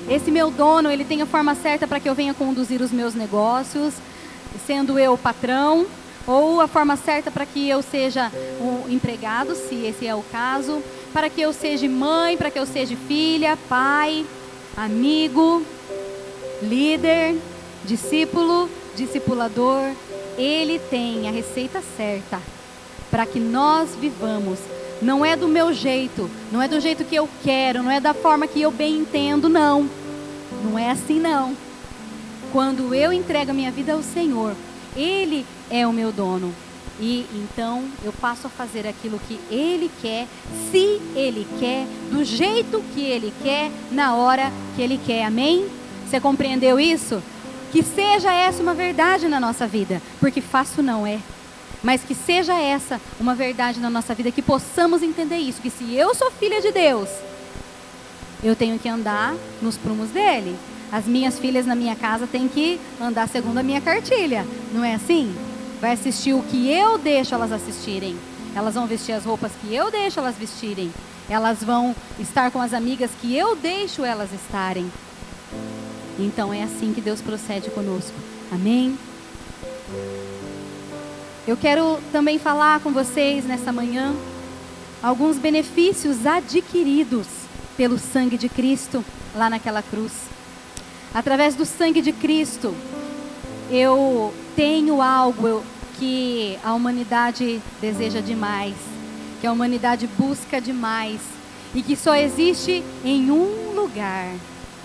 [0.09, 3.15] Esse meu dono, ele tem a forma certa para que eu venha conduzir os meus
[3.15, 3.95] negócios,
[4.67, 5.87] sendo eu patrão,
[6.27, 10.83] ou a forma certa para que eu seja o empregado, se esse é o caso,
[11.13, 14.25] para que eu seja mãe, para que eu seja filha, pai,
[14.77, 15.63] amigo,
[16.63, 17.37] líder,
[17.85, 19.93] discípulo, discipulador,
[20.37, 22.41] ele tem a receita certa
[23.11, 24.59] para que nós vivamos.
[25.03, 28.13] Não é do meu jeito, não é do jeito que eu quero, não é da
[28.13, 29.89] forma que eu bem entendo, não.
[30.63, 31.57] Não é assim, não.
[32.53, 34.55] Quando eu entrego a minha vida ao Senhor,
[34.95, 36.55] Ele é o meu dono.
[37.01, 40.29] E então eu passo a fazer aquilo que Ele quer,
[40.71, 45.25] se Ele quer, do jeito que Ele quer, na hora que Ele quer.
[45.25, 45.67] Amém?
[46.07, 47.23] Você compreendeu isso?
[47.73, 51.19] Que seja essa uma verdade na nossa vida, porque fácil não é.
[51.83, 55.95] Mas que seja essa uma verdade na nossa vida, que possamos entender isso, que se
[55.95, 57.09] eu sou filha de Deus,
[58.43, 60.55] eu tenho que andar nos prumos dele.
[60.93, 64.95] As minhas filhas na minha casa têm que andar segundo a minha cartilha, não é
[64.95, 65.35] assim?
[65.81, 68.17] Vai assistir o que eu deixo elas assistirem.
[68.55, 70.93] Elas vão vestir as roupas que eu deixo elas vestirem.
[71.29, 74.91] elas vão estar com as amigas que eu deixo elas estarem.
[76.19, 78.15] Então é assim que Deus procede conosco.
[78.51, 78.99] Amém?
[81.47, 84.15] Eu quero também falar com vocês nessa manhã
[85.03, 87.27] alguns benefícios adquiridos
[87.77, 90.13] pelo sangue de Cristo lá naquela cruz.
[91.15, 92.75] Através do sangue de Cristo,
[93.71, 95.65] eu tenho algo
[95.99, 98.75] que a humanidade deseja demais,
[99.41, 101.19] que a humanidade busca demais
[101.75, 104.29] e que só existe em um lugar,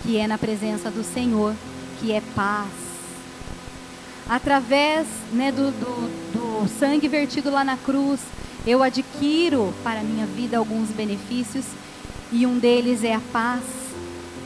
[0.02, 1.54] que é na presença do Senhor,
[2.00, 2.70] que é paz.
[4.30, 8.22] Através né, do, do, do sangue vertido lá na cruz,
[8.66, 11.66] eu adquiro para a minha vida alguns benefícios
[12.32, 13.64] e um deles é a paz.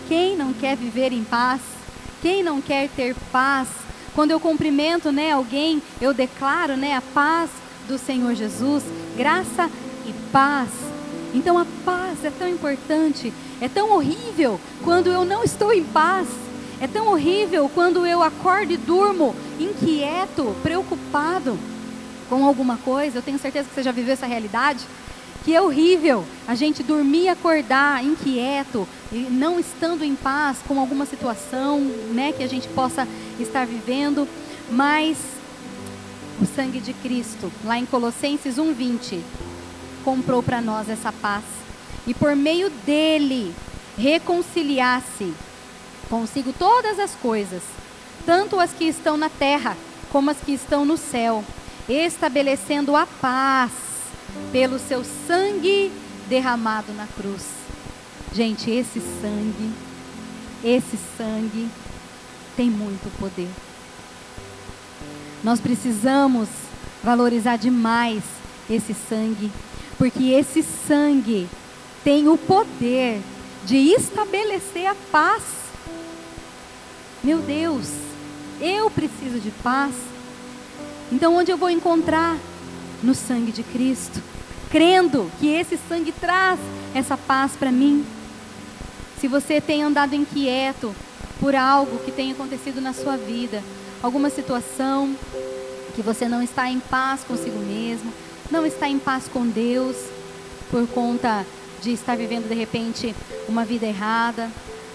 [0.08, 1.62] Quem não quer viver em paz?
[2.20, 3.68] Quem não quer ter paz?
[4.20, 7.50] Quando eu cumprimento, né, alguém, eu declaro, né, a paz
[7.88, 8.84] do Senhor Jesus,
[9.16, 9.72] graça
[10.06, 10.68] e paz.
[11.34, 16.28] Então a paz é tão importante, é tão horrível quando eu não estou em paz.
[16.82, 21.58] É tão horrível quando eu acordo e durmo inquieto, preocupado
[22.28, 23.20] com alguma coisa.
[23.20, 24.86] Eu tenho certeza que você já viveu essa realidade
[25.44, 28.88] que é horrível a gente dormir e acordar inquieto,
[29.32, 31.80] não estando em paz com alguma situação,
[32.12, 33.08] né, que a gente possa
[33.40, 34.28] estar vivendo,
[34.70, 35.18] mas
[36.42, 39.22] o sangue de Cristo, lá em Colossenses 1:20,
[40.04, 41.44] comprou para nós essa paz.
[42.08, 43.54] E por meio dele
[43.98, 45.34] reconciliasse
[46.10, 47.62] consigo todas as coisas,
[48.26, 49.78] tanto as que estão na terra
[50.12, 51.44] como as que estão no céu,
[51.88, 53.89] estabelecendo a paz
[54.52, 55.92] pelo seu sangue
[56.28, 57.46] derramado na cruz.
[58.34, 59.72] Gente, esse sangue,
[60.64, 61.68] esse sangue
[62.56, 63.50] tem muito poder.
[65.44, 66.50] Nós precisamos
[67.04, 68.24] valorizar demais
[68.70, 69.52] esse sangue,
[69.98, 71.48] porque esse sangue
[72.04, 73.22] tem o poder
[73.66, 75.44] de estabelecer a paz.
[77.24, 77.88] Meu Deus,
[78.62, 79.94] eu preciso de paz.
[81.12, 82.38] Então, onde eu vou encontrar?
[83.02, 84.22] No sangue de Cristo,
[84.70, 86.60] crendo que esse sangue traz
[86.94, 88.06] essa paz para mim.
[89.20, 90.94] Se você tem andado inquieto
[91.40, 93.64] por algo que tem acontecido na sua vida,
[94.04, 95.16] alguma situação
[95.96, 98.12] que você não está em paz consigo mesmo,
[98.52, 99.96] não está em paz com Deus,
[100.70, 101.46] por conta
[101.82, 103.16] de estar vivendo de repente
[103.48, 104.50] uma vida errada,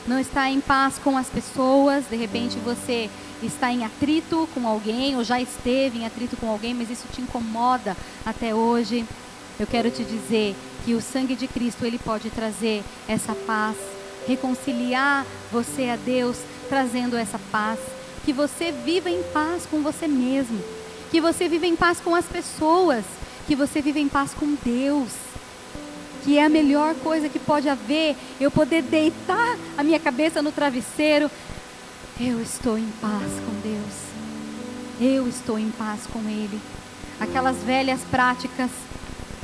[0.06, 3.08] não está em paz com as pessoas, de repente você
[3.42, 7.20] está em atrito com alguém ou já esteve em atrito com alguém, mas isso te
[7.20, 9.04] incomoda até hoje.
[9.58, 13.76] Eu quero te dizer que o sangue de Cristo ele pode trazer essa paz,
[14.26, 17.78] reconciliar você a Deus, trazendo essa paz,
[18.24, 20.60] que você viva em paz com você mesmo,
[21.10, 23.04] que você viva em paz com as pessoas,
[23.46, 25.10] que você viva em paz com Deus.
[26.24, 30.50] Que é a melhor coisa que pode haver, eu poder deitar a minha cabeça no
[30.50, 31.30] travesseiro,
[32.20, 34.04] eu estou em paz com Deus.
[35.00, 36.60] Eu estou em paz com Ele.
[37.18, 38.70] Aquelas velhas práticas,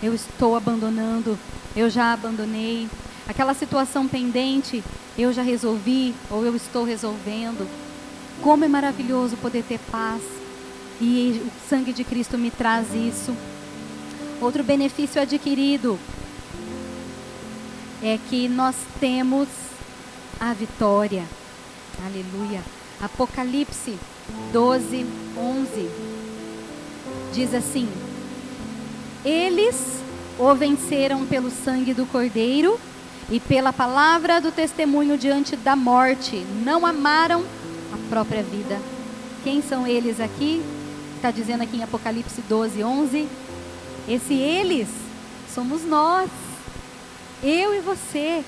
[0.00, 1.36] eu estou abandonando,
[1.74, 2.88] eu já abandonei.
[3.28, 4.84] Aquela situação pendente,
[5.18, 7.68] eu já resolvi ou eu estou resolvendo.
[8.40, 10.22] Como é maravilhoso poder ter paz.
[11.00, 13.34] E o sangue de Cristo me traz isso.
[14.40, 15.98] Outro benefício adquirido
[18.02, 19.48] é que nós temos
[20.38, 21.24] a vitória.
[22.04, 22.62] Aleluia.
[23.00, 23.98] Apocalipse
[24.52, 25.90] 12, 11.
[27.32, 27.88] Diz assim:
[29.24, 30.00] Eles
[30.38, 32.80] o venceram pelo sangue do Cordeiro
[33.30, 36.44] e pela palavra do testemunho diante da morte.
[36.64, 37.44] Não amaram
[37.92, 38.78] a própria vida.
[39.44, 40.62] Quem são eles aqui?
[41.16, 43.28] Está dizendo aqui em Apocalipse 12, 11.
[44.08, 44.88] Esse eles
[45.54, 46.30] somos nós.
[47.42, 48.42] Eu e você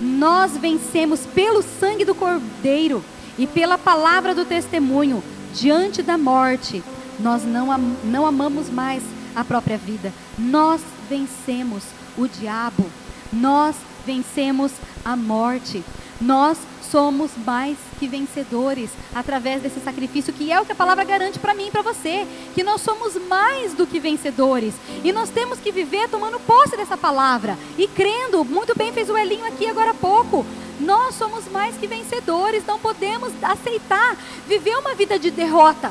[0.00, 3.02] nós vencemos pelo sangue do Cordeiro
[3.38, 5.22] e pela palavra do testemunho
[5.54, 6.82] diante da morte.
[7.18, 9.02] Nós não, am não amamos mais
[9.34, 10.12] a própria vida.
[10.38, 11.84] Nós vencemos
[12.16, 12.84] o diabo.
[13.32, 14.72] Nós vencemos
[15.04, 15.82] a morte.
[16.20, 16.58] Nós
[16.90, 21.54] somos mais que vencedores através desse sacrifício, que é o que a palavra garante para
[21.54, 24.74] mim e para você, que nós somos mais do que vencedores.
[25.04, 28.44] E nós temos que viver tomando posse dessa palavra e crendo.
[28.44, 30.46] Muito bem fez o Elinho aqui agora há pouco.
[30.78, 35.90] Nós somos mais que vencedores, não podemos aceitar viver uma vida de derrota.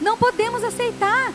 [0.00, 1.32] Não podemos aceitar.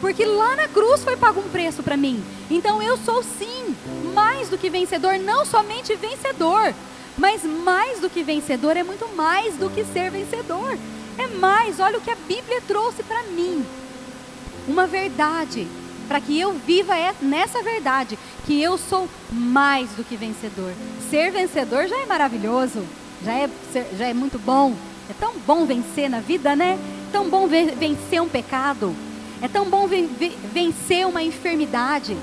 [0.00, 2.24] Porque lá na cruz foi pago um preço para mim.
[2.50, 3.76] Então eu sou sim
[4.14, 6.74] mais do que vencedor, não somente vencedor,
[7.20, 10.76] mas mais do que vencedor é muito mais do que ser vencedor.
[11.18, 13.62] É mais, olha o que a Bíblia trouxe para mim.
[14.66, 15.68] Uma verdade
[16.08, 20.72] para que eu viva nessa verdade, que eu sou mais do que vencedor.
[21.10, 22.84] Ser vencedor já é maravilhoso,
[23.22, 23.50] já é,
[23.96, 24.74] já é muito bom.
[25.08, 26.78] É tão bom vencer na vida, né?
[27.08, 28.96] É tão bom vencer um pecado.
[29.42, 32.16] É tão bom vencer uma enfermidade.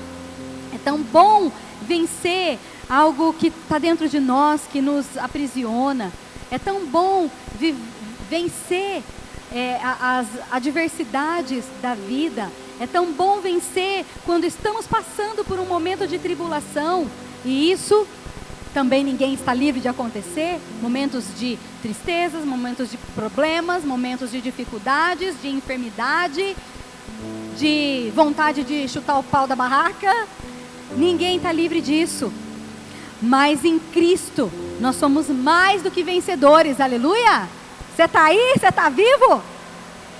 [0.74, 2.58] É tão bom vencer
[2.88, 6.12] algo que está dentro de nós, que nos aprisiona.
[6.50, 7.30] É tão bom
[8.30, 9.02] vencer
[9.52, 12.50] é, as adversidades da vida.
[12.80, 17.06] É tão bom vencer quando estamos passando por um momento de tribulação.
[17.44, 18.06] E isso
[18.72, 20.60] também ninguém está livre de acontecer.
[20.80, 26.56] Momentos de tristezas, momentos de problemas, momentos de dificuldades, de enfermidade,
[27.58, 30.26] de vontade de chutar o pau da barraca.
[30.96, 32.32] Ninguém está livre disso.
[33.20, 34.50] Mas em Cristo
[34.80, 36.80] nós somos mais do que vencedores.
[36.80, 37.48] Aleluia!
[37.94, 38.54] Você está aí?
[38.56, 39.42] Você está vivo?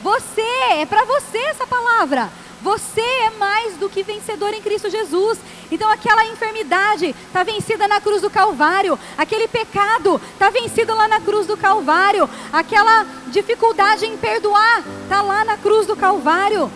[0.02, 0.40] Você,
[0.72, 2.30] é para você essa palavra.
[2.61, 5.38] Você é mais do que vencedor em Cristo Jesus.
[5.70, 8.98] Então aquela enfermidade está vencida na cruz do Calvário.
[9.16, 12.28] Aquele pecado está vencido lá na cruz do Calvário.
[12.52, 16.70] Aquela dificuldade em perdoar está lá na cruz do Calvário.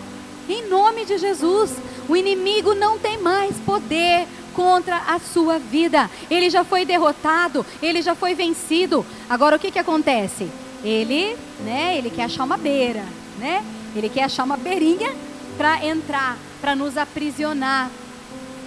[0.47, 1.71] Em nome de Jesus,
[2.07, 6.09] o inimigo não tem mais poder contra a sua vida.
[6.29, 9.05] Ele já foi derrotado, ele já foi vencido.
[9.29, 10.49] Agora o que, que acontece?
[10.83, 13.03] Ele, né, ele quer achar uma beira,
[13.39, 13.63] né?
[13.95, 15.13] Ele quer achar uma beirinha
[15.57, 17.89] para entrar, para nos aprisionar.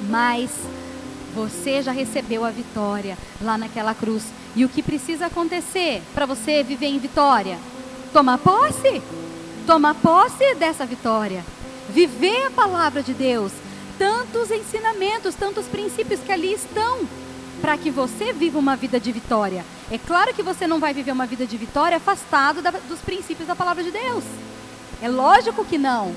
[0.09, 0.51] Mas
[1.35, 4.25] você já recebeu a vitória lá naquela cruz.
[4.55, 7.59] E o que precisa acontecer para você viver em vitória?
[8.13, 9.03] Tomar posse.
[9.67, 11.45] Tomar posse dessa vitória.
[11.91, 13.53] Viver a palavra de Deus.
[13.99, 17.07] Tantos ensinamentos, tantos princípios que ali estão
[17.61, 19.65] para que você viva uma vida de vitória.
[19.91, 23.49] É claro que você não vai viver uma vida de vitória afastado da, dos princípios
[23.49, 24.25] da palavra de Deus.
[25.01, 26.15] É lógico que não.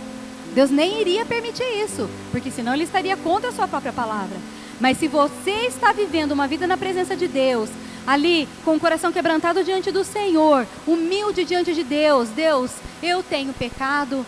[0.53, 4.37] Deus nem iria permitir isso, porque senão ele estaria contra a sua própria palavra.
[4.79, 7.69] Mas se você está vivendo uma vida na presença de Deus,
[8.07, 12.71] ali com o coração quebrantado diante do Senhor, humilde diante de Deus, Deus,
[13.03, 14.25] eu tenho pecado,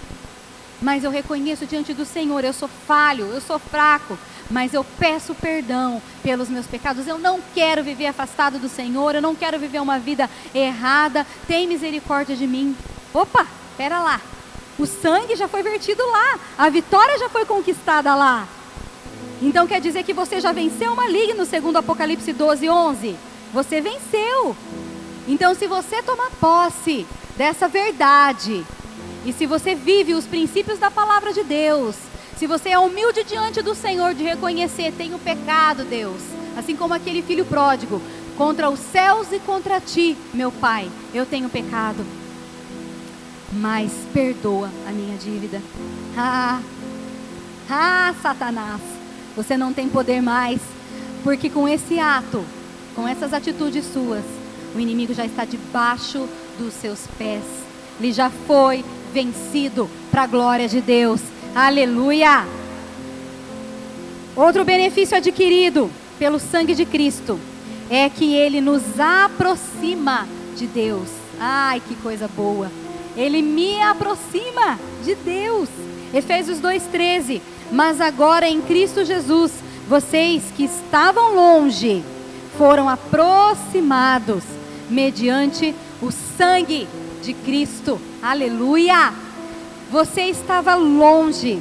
[0.82, 4.18] mas eu reconheço diante do Senhor, eu sou falho, eu sou fraco,
[4.50, 7.08] mas eu peço perdão pelos meus pecados.
[7.08, 11.26] Eu não quero viver afastado do Senhor, eu não quero viver uma vida errada.
[11.48, 12.76] Tem misericórdia de mim.
[13.14, 14.20] Opa, espera lá.
[14.80, 18.48] O sangue já foi vertido lá, a vitória já foi conquistada lá.
[19.42, 23.16] Então quer dizer que você já venceu o maligno, segundo Apocalipse 12, 11.
[23.54, 24.56] Você venceu.
[25.28, 27.06] Então, se você tomar posse
[27.38, 28.66] dessa verdade,
[29.26, 31.96] e se você vive os princípios da palavra de Deus,
[32.38, 36.22] se você é humilde diante do Senhor de reconhecer, tenho pecado, Deus,
[36.58, 38.02] assim como aquele filho pródigo,
[38.38, 42.06] contra os céus e contra ti, meu Pai, eu tenho pecado
[43.52, 45.62] mas perdoa a minha dívida.
[46.16, 46.62] Ah,
[47.70, 48.82] ah, Satanás,
[49.36, 50.62] você não tem poder mais,
[51.24, 52.44] porque com esse ato,
[52.96, 54.24] com essas atitudes suas,
[54.76, 57.44] o inimigo já está debaixo dos seus pés.
[58.00, 61.22] Ele já foi vencido para a glória de Deus.
[61.54, 62.46] Aleluia!
[64.36, 67.40] Outro benefício adquirido pelo sangue de Cristo
[67.90, 71.10] é que ele nos aproxima de Deus.
[71.40, 72.72] Ai, que coisa boa!
[73.18, 75.68] Ele me aproxima de Deus.
[76.14, 77.42] Efésios 2:13.
[77.72, 79.52] Mas agora em Cristo Jesus,
[79.88, 82.04] vocês que estavam longe
[82.58, 84.44] foram aproximados
[84.90, 86.88] mediante o sangue
[87.24, 88.00] de Cristo.
[88.22, 89.12] Aleluia!
[89.90, 91.60] Você estava longe.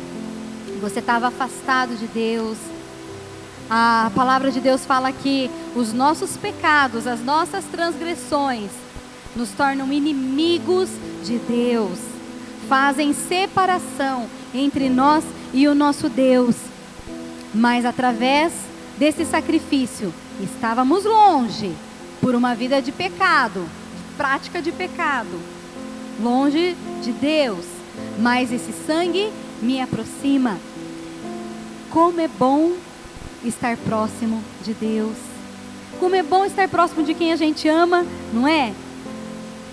[0.82, 2.58] Você estava afastado de Deus.
[3.70, 8.70] A palavra de Deus fala que os nossos pecados, as nossas transgressões,
[9.34, 10.90] nos tornam inimigos
[11.24, 11.98] de Deus,
[12.68, 16.56] fazem separação entre nós e o nosso Deus.
[17.54, 18.52] Mas através
[18.98, 21.72] desse sacrifício, estávamos longe
[22.20, 25.40] por uma vida de pecado, de prática de pecado,
[26.22, 27.64] longe de Deus.
[28.18, 29.30] Mas esse sangue
[29.60, 30.58] me aproxima.
[31.90, 32.72] Como é bom
[33.44, 35.16] estar próximo de Deus.
[35.98, 38.72] Como é bom estar próximo de quem a gente ama, não é?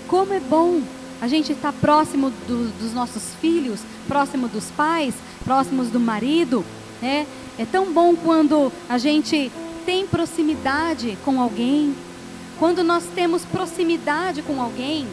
[0.06, 0.80] Como é bom
[1.20, 5.14] a gente estar próximo do, dos nossos filhos, próximo dos pais,
[5.44, 6.64] próximos do marido,
[7.00, 7.26] né?
[7.58, 9.50] É tão bom quando a gente
[9.84, 11.94] tem proximidade com alguém.
[12.58, 15.06] Quando nós temos proximidade com alguém,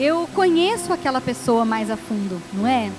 [0.00, 2.90] eu conheço aquela pessoa mais a fundo, não é?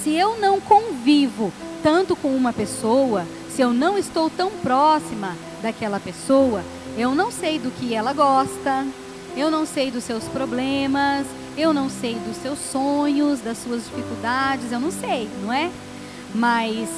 [0.00, 1.52] Se eu não convivo
[1.82, 6.62] tanto com uma pessoa, se eu não estou tão próxima daquela pessoa,
[6.96, 8.86] eu não sei do que ela gosta,
[9.36, 11.26] eu não sei dos seus problemas,
[11.58, 15.68] eu não sei dos seus sonhos, das suas dificuldades, eu não sei, não é?
[16.32, 16.88] Mas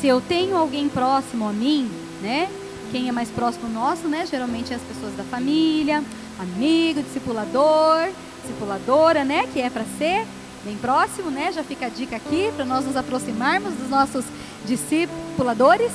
[0.00, 1.88] se eu tenho alguém próximo a mim,
[2.20, 2.48] né?
[2.90, 4.26] Quem é mais próximo nosso, né?
[4.28, 6.02] Geralmente é as pessoas da família,
[6.40, 8.08] amigo, discipulador,
[8.44, 9.48] discipuladora, né?
[9.52, 10.26] Que é para ser
[10.64, 11.52] bem próximo, né?
[11.52, 14.24] Já fica a dica aqui para nós nos aproximarmos dos nossos
[14.64, 15.92] discipuladores.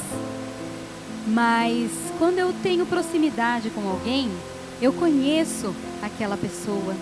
[1.28, 4.30] Mas quando eu tenho proximidade com alguém,
[4.82, 6.96] eu conheço aquela pessoa.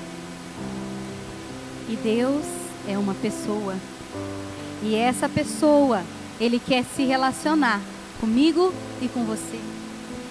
[1.90, 2.46] E Deus
[2.88, 3.76] é uma pessoa.
[4.84, 6.04] E essa pessoa,
[6.40, 7.82] ele quer se relacionar
[8.20, 9.60] comigo e com você.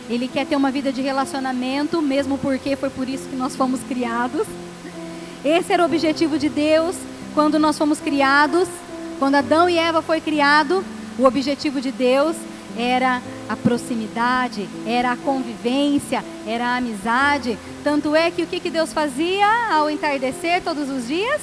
[0.08, 3.80] Ele quer ter uma vida de relacionamento, mesmo porque foi por isso que nós fomos
[3.80, 4.46] criados.
[5.46, 6.96] Esse era o objetivo de Deus
[7.32, 8.68] quando nós fomos criados,
[9.20, 10.84] quando Adão e Eva foi criado,
[11.16, 12.34] o objetivo de Deus
[12.76, 17.56] era a proximidade, era a convivência, era a amizade.
[17.84, 21.40] Tanto é que o que, que Deus fazia ao entardecer todos os dias?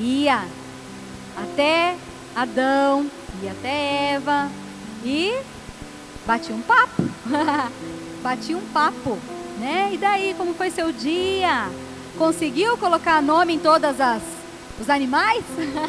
[0.00, 0.42] Ia
[1.36, 1.94] até
[2.34, 3.06] Adão,
[3.40, 4.50] ia até Eva
[5.04, 5.32] e
[6.26, 7.04] batia um papo.
[8.20, 9.16] batia um papo,
[9.60, 9.90] né?
[9.92, 11.70] E daí, como foi seu dia?
[12.18, 14.22] Conseguiu colocar nome em todas as
[14.80, 15.44] os animais?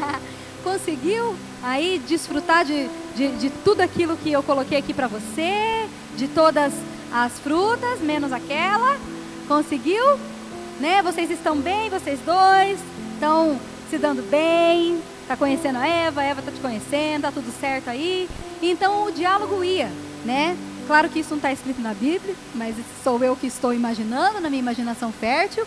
[0.63, 5.87] Conseguiu aí desfrutar de, de, de, tudo aquilo que eu coloquei aqui para você?
[6.15, 6.73] De todas
[7.11, 8.97] as frutas, menos aquela?
[9.47, 10.19] Conseguiu?
[10.79, 11.01] Né?
[11.01, 12.79] Vocês estão bem, vocês dois?
[13.13, 13.59] Estão
[13.89, 15.01] se dando bem?
[15.21, 18.29] Está conhecendo a Eva, a Eva está te conhecendo, está tudo certo aí?
[18.61, 19.89] Então o diálogo ia,
[20.25, 20.57] né?
[20.85, 24.49] Claro que isso não está escrito na Bíblia, mas sou eu que estou imaginando, na
[24.49, 25.65] minha imaginação fértil.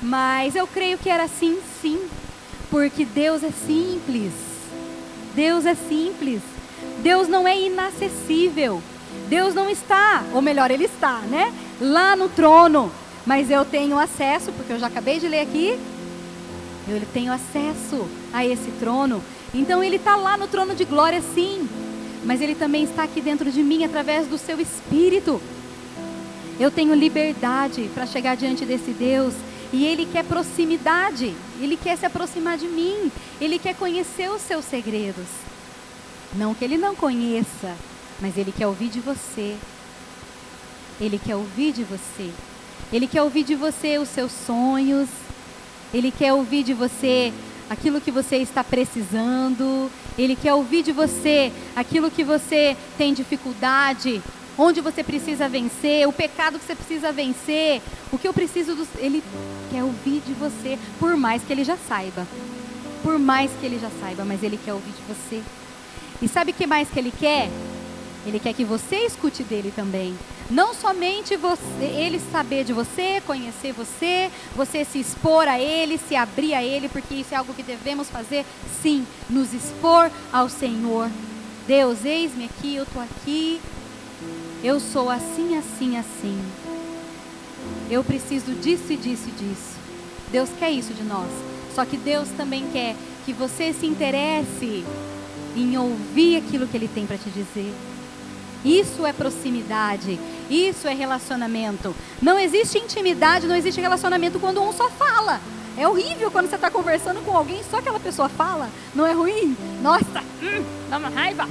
[0.00, 2.00] Mas eu creio que era assim, sim.
[2.70, 4.32] Porque Deus é simples.
[5.34, 6.40] Deus é simples.
[7.02, 8.82] Deus não é inacessível.
[9.28, 11.52] Deus não está, ou melhor, Ele está, né?
[11.80, 12.90] Lá no trono.
[13.24, 15.78] Mas eu tenho acesso, porque eu já acabei de ler aqui.
[16.88, 19.22] Eu tenho acesso a esse trono.
[19.52, 21.68] Então Ele está lá no trono de glória, sim.
[22.24, 25.40] Mas Ele também está aqui dentro de mim através do seu Espírito.
[26.58, 29.34] Eu tenho liberdade para chegar diante desse Deus
[29.72, 33.10] e Ele quer proximidade, Ele quer se aproximar de mim,
[33.40, 35.26] Ele quer conhecer os seus segredos.
[36.34, 37.74] Não que Ele não conheça,
[38.20, 39.56] mas Ele quer ouvir de você.
[41.00, 42.30] Ele quer ouvir de você.
[42.92, 45.08] Ele quer ouvir de você os seus sonhos.
[45.92, 47.32] Ele quer ouvir de você
[47.68, 49.90] aquilo que você está precisando.
[50.16, 54.22] Ele quer ouvir de você aquilo que você tem dificuldade
[54.58, 57.82] onde você precisa vencer, o pecado que você precisa vencer,
[58.12, 58.86] o que eu preciso do.
[58.98, 59.22] Ele
[59.70, 62.26] quer ouvir de você, por mais que ele já saiba.
[63.02, 65.42] Por mais que ele já saiba, mas ele quer ouvir de você.
[66.20, 67.50] E sabe o que mais que ele quer?
[68.26, 70.16] Ele quer que você escute dele também.
[70.50, 76.16] Não somente você, ele saber de você, conhecer você, você se expor a ele, se
[76.16, 78.44] abrir a ele, porque isso é algo que devemos fazer,
[78.82, 81.10] sim, nos expor ao Senhor.
[81.66, 83.60] Deus, eis-me aqui, eu estou aqui,
[84.66, 86.36] eu sou assim, assim, assim.
[87.88, 89.76] Eu preciso disso e disso e disso.
[90.32, 91.30] Deus quer isso de nós.
[91.72, 94.84] Só que Deus também quer que você se interesse
[95.54, 97.72] em ouvir aquilo que Ele tem para te dizer.
[98.64, 100.18] Isso é proximidade,
[100.50, 101.94] isso é relacionamento.
[102.20, 105.40] Não existe intimidade, não existe relacionamento quando um só fala.
[105.78, 108.68] É horrível quando você está conversando com alguém só aquela pessoa fala.
[108.96, 109.56] Não é ruim?
[109.80, 111.46] Nossa, hum, dá uma raiva.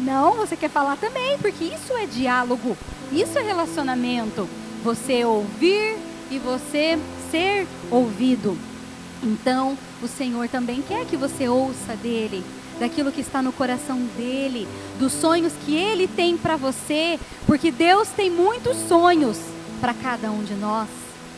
[0.00, 2.76] Não, você quer falar também, porque isso é diálogo,
[3.12, 4.48] isso é relacionamento.
[4.82, 5.96] Você ouvir
[6.30, 6.98] e você
[7.30, 8.56] ser ouvido.
[9.22, 12.42] Então, o Senhor também quer que você ouça dele,
[12.78, 14.66] daquilo que está no coração dele,
[14.98, 19.38] dos sonhos que ele tem para você, porque Deus tem muitos sonhos
[19.82, 20.88] para cada um de nós.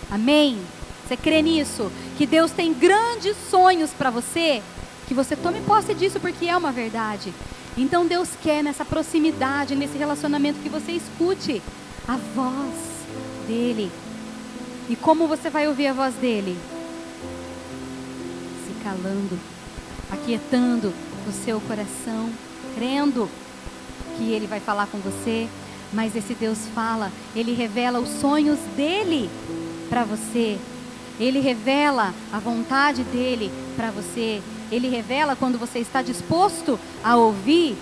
[0.09, 0.57] Amém?
[1.05, 1.91] Você crê nisso?
[2.17, 4.63] Que Deus tem grandes sonhos para você?
[5.09, 7.35] Que você tome posse disso porque é uma verdade.
[7.77, 11.63] Então Deus quer nessa proximidade, nesse relacionamento que você escute
[12.07, 12.75] a voz
[13.47, 13.91] dele.
[14.89, 16.59] E como você vai ouvir a voz dele?
[18.67, 19.39] Se calando,
[20.11, 20.93] aquietando
[21.27, 22.31] o seu coração,
[22.75, 23.29] crendo
[24.17, 25.49] que ele vai falar com você.
[25.93, 29.31] Mas esse Deus fala, ele revela os sonhos dele
[29.89, 30.59] para você.
[31.21, 34.41] Ele revela a vontade dele para você.
[34.73, 37.77] Ele revela quando você está disposto a ouvir.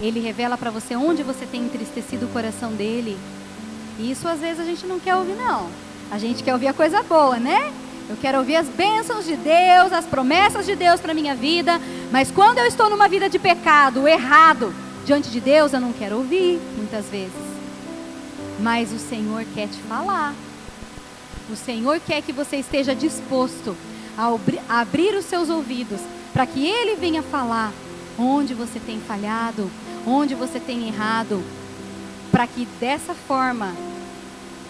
[0.00, 3.18] Ele revela para você onde você tem entristecido o coração dele.
[3.98, 5.68] E isso às vezes a gente não quer ouvir, não.
[6.10, 7.70] A gente quer ouvir a coisa boa, né?
[8.08, 11.78] Eu quero ouvir as bênçãos de Deus, as promessas de Deus para minha vida.
[12.10, 14.74] Mas quando eu estou numa vida de pecado, errado,
[15.04, 17.32] diante de Deus, eu não quero ouvir, muitas vezes.
[18.58, 20.34] Mas o Senhor quer te falar.
[21.50, 23.76] O Senhor quer que você esteja disposto
[24.16, 26.00] a abrir os seus ouvidos
[26.32, 27.72] para que Ele venha falar
[28.18, 29.70] onde você tem falhado,
[30.06, 31.42] onde você tem errado,
[32.30, 33.72] para que dessa forma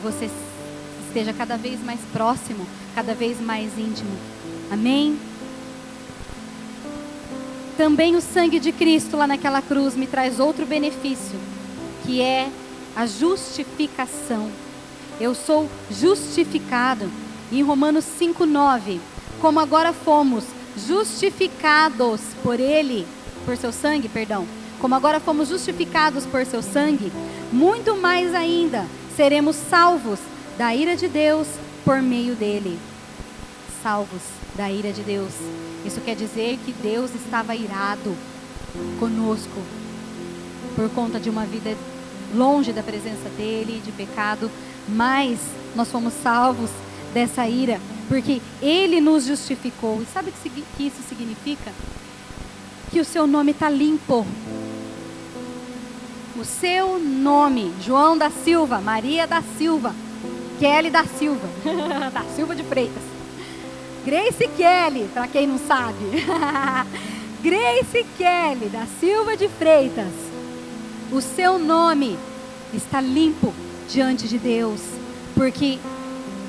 [0.02, 0.30] você
[1.06, 4.10] esteja cada vez mais próximo, cada vez mais íntimo.
[4.70, 5.18] Amém?
[7.76, 11.38] Também o sangue de Cristo lá naquela cruz me traz outro benefício,
[12.04, 12.48] que é
[12.94, 14.50] a justificação.
[15.20, 17.10] Eu sou justificado.
[17.52, 19.00] Em Romanos 5:9,
[19.40, 20.44] como agora fomos
[20.76, 23.06] justificados por ele,
[23.44, 24.46] por seu sangue, perdão,
[24.80, 27.12] como agora fomos justificados por seu sangue,
[27.52, 30.18] muito mais ainda seremos salvos
[30.58, 31.46] da ira de Deus
[31.84, 32.78] por meio dele.
[33.82, 34.22] Salvos
[34.56, 35.32] da ira de Deus.
[35.84, 38.16] Isso quer dizer que Deus estava irado
[38.98, 39.62] conosco
[40.74, 41.76] por conta de uma vida
[42.34, 44.50] longe da presença dele, de pecado,
[44.88, 45.38] mas
[45.74, 46.70] nós fomos salvos
[47.14, 50.02] dessa ira, porque ele nos justificou.
[50.02, 51.72] E sabe o que isso significa?
[52.90, 54.26] Que o seu nome está limpo.
[56.36, 59.94] O seu nome, João da Silva, Maria da Silva,
[60.58, 61.48] Kelly da Silva,
[62.12, 63.02] da Silva de Freitas.
[64.04, 66.04] Grace Kelly, para quem não sabe.
[67.40, 70.12] Grace Kelly da Silva de Freitas.
[71.12, 72.18] O seu nome
[72.74, 73.54] está limpo
[73.88, 74.80] diante de Deus,
[75.34, 75.78] porque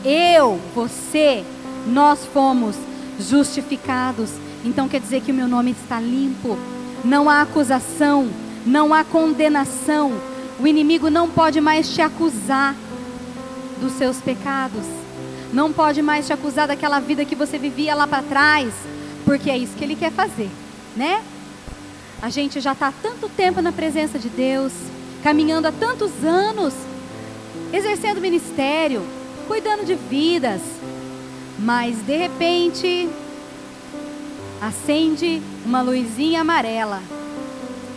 [0.06, 1.43] eu, você,
[1.88, 2.76] nós fomos
[3.20, 4.30] justificados.
[4.64, 6.58] Então quer dizer que o meu nome está limpo.
[7.03, 8.30] Não há acusação,
[8.66, 10.14] não há condenação.
[10.60, 12.76] O inimigo não pode mais te acusar
[13.82, 14.86] dos seus pecados.
[15.51, 18.74] Não pode mais te acusar daquela vida que você vivia lá para trás,
[19.24, 20.49] porque é isso que ele quer fazer,
[20.95, 21.24] né?
[22.22, 24.74] A gente já está há tanto tempo na presença de Deus,
[25.24, 26.74] caminhando há tantos anos,
[27.72, 29.01] exercendo ministério,
[29.48, 30.62] cuidando de vidas,
[31.60, 33.10] mas de repente
[34.62, 37.02] acende uma luzinha amarela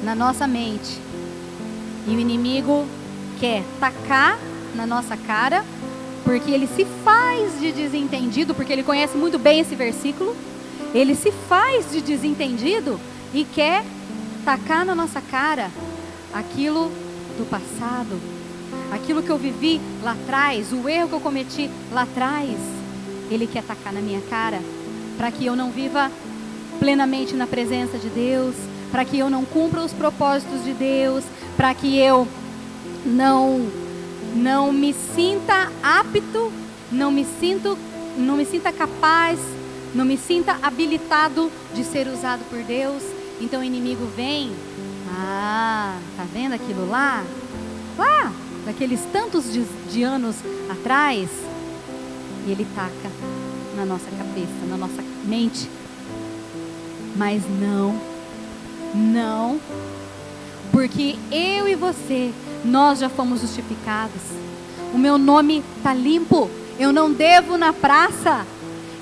[0.02, 1.00] na nossa mente.
[2.06, 2.86] E o inimigo
[3.38, 4.38] quer tacar
[4.74, 5.64] na nossa cara,
[6.24, 10.36] porque ele se faz de desentendido, porque ele conhece muito bem esse versículo.
[10.94, 12.98] Ele se faz de desentendido
[13.34, 13.84] e quer
[14.44, 15.70] tacar na nossa cara
[16.32, 16.90] aquilo
[17.36, 18.18] do passado,
[18.92, 22.56] aquilo que eu vivi lá atrás, o erro que eu cometi lá atrás.
[23.30, 24.60] Ele quer tacar na minha cara
[25.16, 26.10] para que eu não viva
[26.78, 28.54] plenamente na presença de Deus,
[28.90, 31.24] para que eu não cumpra os propósitos de Deus,
[31.56, 32.26] para que eu
[33.04, 33.68] não
[34.34, 36.52] não me sinta apto,
[36.92, 37.76] não me sinto,
[38.16, 39.38] não me sinta capaz,
[39.94, 43.02] não me sinta habilitado de ser usado por Deus.
[43.40, 44.52] Então o inimigo vem,
[45.10, 47.24] ah, tá vendo aquilo lá?
[47.96, 48.32] Lá,
[48.68, 50.36] daqueles tantos de, de anos
[50.68, 51.30] atrás,
[52.46, 53.10] e ele taca
[53.74, 55.70] na nossa cabeça, na nossa mente.
[57.16, 57.98] Mas não,
[58.94, 59.58] não,
[60.70, 62.30] porque eu e você,
[62.62, 64.20] nós já fomos justificados.
[64.92, 66.50] O meu nome está limpo.
[66.78, 68.46] Eu não devo na praça.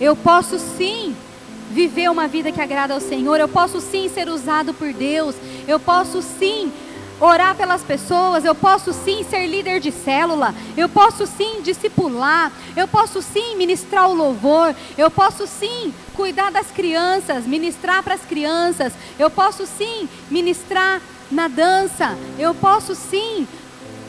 [0.00, 1.14] Eu posso sim
[1.72, 3.40] viver uma vida que agrada ao Senhor.
[3.40, 5.34] Eu posso sim ser usado por Deus.
[5.66, 6.72] Eu posso sim
[7.20, 12.86] orar pelas pessoas, eu posso sim ser líder de célula, eu posso sim discipular, eu
[12.86, 18.92] posso sim ministrar o louvor, eu posso sim cuidar das crianças, ministrar para as crianças,
[19.18, 21.00] eu posso sim ministrar
[21.30, 23.46] na dança, eu posso sim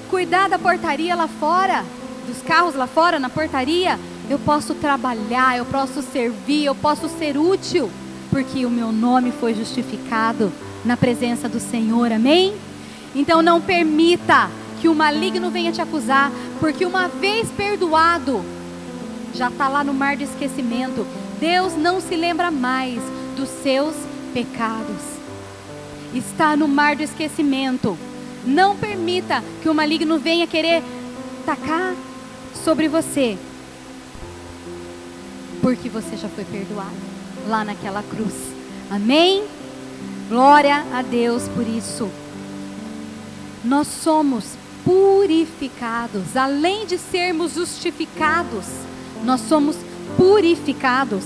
[0.09, 1.83] cuidar da portaria lá fora,
[2.27, 3.97] dos carros lá fora na portaria,
[4.29, 7.89] eu posso trabalhar, eu posso servir, eu posso ser útil,
[8.29, 10.51] porque o meu nome foi justificado
[10.83, 12.53] na presença do Senhor, amém?
[13.17, 14.47] Então não permita
[14.79, 18.45] que o maligno venha te acusar, porque uma vez perdoado,
[19.33, 21.05] já está lá no mar de esquecimento.
[21.39, 23.01] Deus não se lembra mais
[23.35, 23.95] dos seus
[24.35, 25.01] pecados.
[26.13, 27.97] Está no mar do esquecimento.
[28.45, 30.83] Não permita que o maligno venha querer
[31.43, 31.95] tacar
[32.63, 33.35] sobre você,
[35.59, 36.95] porque você já foi perdoado
[37.47, 38.33] lá naquela cruz.
[38.91, 39.43] Amém?
[40.29, 42.09] Glória a Deus por isso
[43.67, 44.45] nós somos
[44.85, 48.65] purificados, além de sermos justificados,
[49.25, 49.75] nós somos
[50.15, 51.23] purificados.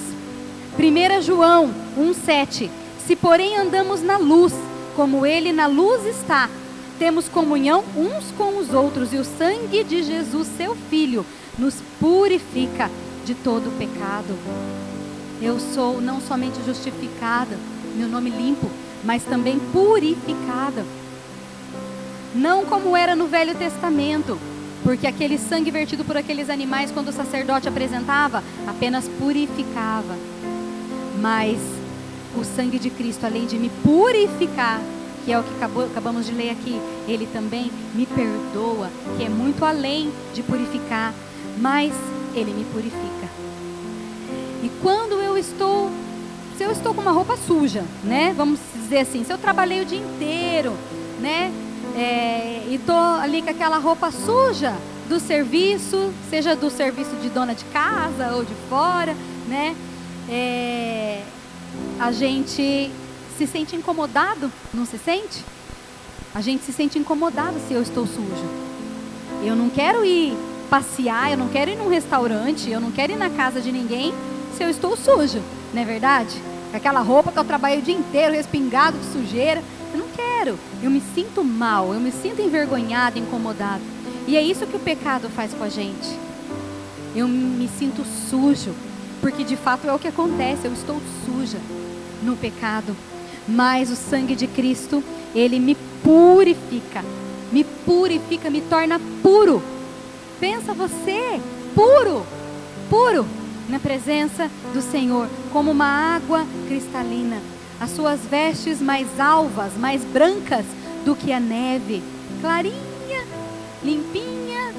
[0.77, 2.69] 1 João 1,7:
[3.05, 4.53] Se porém andamos na luz,
[4.95, 6.49] como Ele na luz está,
[6.97, 11.23] temos comunhão uns com os outros, e o sangue de Jesus, seu Filho,
[11.59, 12.89] nos purifica
[13.23, 14.35] de todo pecado.
[15.39, 17.55] Eu sou não somente justificada,
[17.95, 18.67] meu nome limpo,
[19.03, 20.83] mas também purificada
[22.33, 24.39] não como era no Velho Testamento,
[24.83, 30.15] porque aquele sangue vertido por aqueles animais, quando o sacerdote apresentava, apenas purificava.
[31.19, 31.59] Mas
[32.35, 34.81] o sangue de Cristo, além de me purificar,
[35.23, 39.29] que é o que acabou, acabamos de ler aqui, ele também me perdoa, que é
[39.29, 41.13] muito além de purificar,
[41.59, 41.93] mas
[42.33, 43.29] ele me purifica.
[44.63, 45.91] E quando eu estou,
[46.57, 48.33] se eu estou com uma roupa suja, né?
[48.35, 50.73] Vamos dizer assim, se eu trabalhei o dia inteiro,
[51.19, 51.51] né?
[51.95, 54.75] É, e tô ali com aquela roupa suja
[55.09, 59.15] do serviço, seja do serviço de dona de casa ou de fora,
[59.47, 59.75] né?
[60.29, 61.21] É,
[61.99, 62.91] a gente
[63.37, 65.43] se sente incomodado, não se sente?
[66.33, 68.45] A gente se sente incomodado se eu estou sujo.
[69.43, 70.37] Eu não quero ir
[70.69, 74.13] passear, eu não quero ir num restaurante, eu não quero ir na casa de ninguém
[74.55, 75.41] se eu estou sujo,
[75.73, 76.41] não é verdade?
[76.73, 79.61] Aquela roupa que eu trabalhei o dia inteiro, respingado de sujeira.
[80.15, 80.57] Quero.
[80.81, 83.83] Eu me sinto mal, eu me sinto envergonhado, incomodado.
[84.27, 86.09] E é isso que o pecado faz com a gente.
[87.15, 88.73] Eu me sinto sujo,
[89.19, 91.57] porque de fato é o que acontece, eu estou suja
[92.23, 92.95] no pecado.
[93.47, 95.03] Mas o sangue de Cristo,
[95.35, 97.03] ele me purifica,
[97.51, 99.61] me purifica, me torna puro.
[100.39, 101.39] Pensa você,
[101.75, 102.25] puro,
[102.89, 103.25] puro
[103.67, 107.37] na presença do Senhor, como uma água cristalina.
[107.81, 110.65] As suas vestes mais alvas, mais brancas
[111.03, 112.03] do que a neve,
[112.39, 113.25] clarinha,
[113.83, 114.71] limpinha,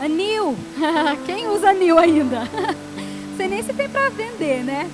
[0.00, 0.56] anil.
[1.24, 2.42] Quem usa anil ainda?
[3.36, 4.90] Você nem se tem para vender, né?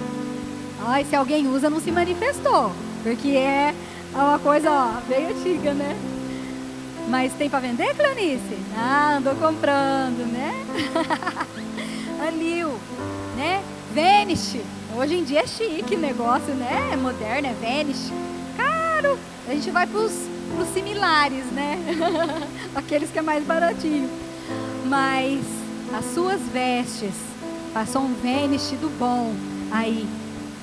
[0.85, 3.75] Ai, se alguém usa, não se manifestou, porque é
[4.13, 5.97] uma coisa ó, bem antiga, né?
[7.09, 8.59] Mas tem para vender, Clanice?
[8.77, 10.53] Ah, andou comprando, né?
[12.29, 12.79] Anil
[13.37, 13.63] né?
[13.95, 14.61] Vanish.
[14.99, 16.89] Hoje em dia é chique o negócio, né?
[16.91, 18.11] É moderno, é Vanish.
[18.57, 19.19] Caro.
[19.47, 20.11] A gente vai pros,
[20.55, 21.79] pros similares, né?
[22.75, 24.09] Aqueles que é mais baratinho.
[24.87, 25.45] Mas
[25.93, 27.13] as suas vestes
[27.75, 29.35] passou um Vanish do bom
[29.71, 30.09] aí.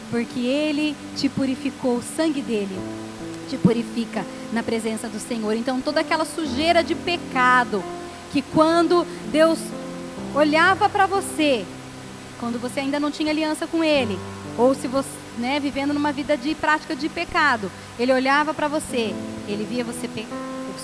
[0.10, 2.80] Porque ele te purificou, o sangue dele
[3.52, 5.54] te purifica na presença do Senhor.
[5.54, 7.84] Então toda aquela sujeira de pecado
[8.32, 9.60] que quando Deus
[10.34, 11.64] olhava para você,
[12.44, 14.20] quando você ainda não tinha aliança com Ele,
[14.58, 19.16] ou se você, né, vivendo numa vida de prática de pecado, Ele olhava para você,
[19.48, 20.10] Ele via você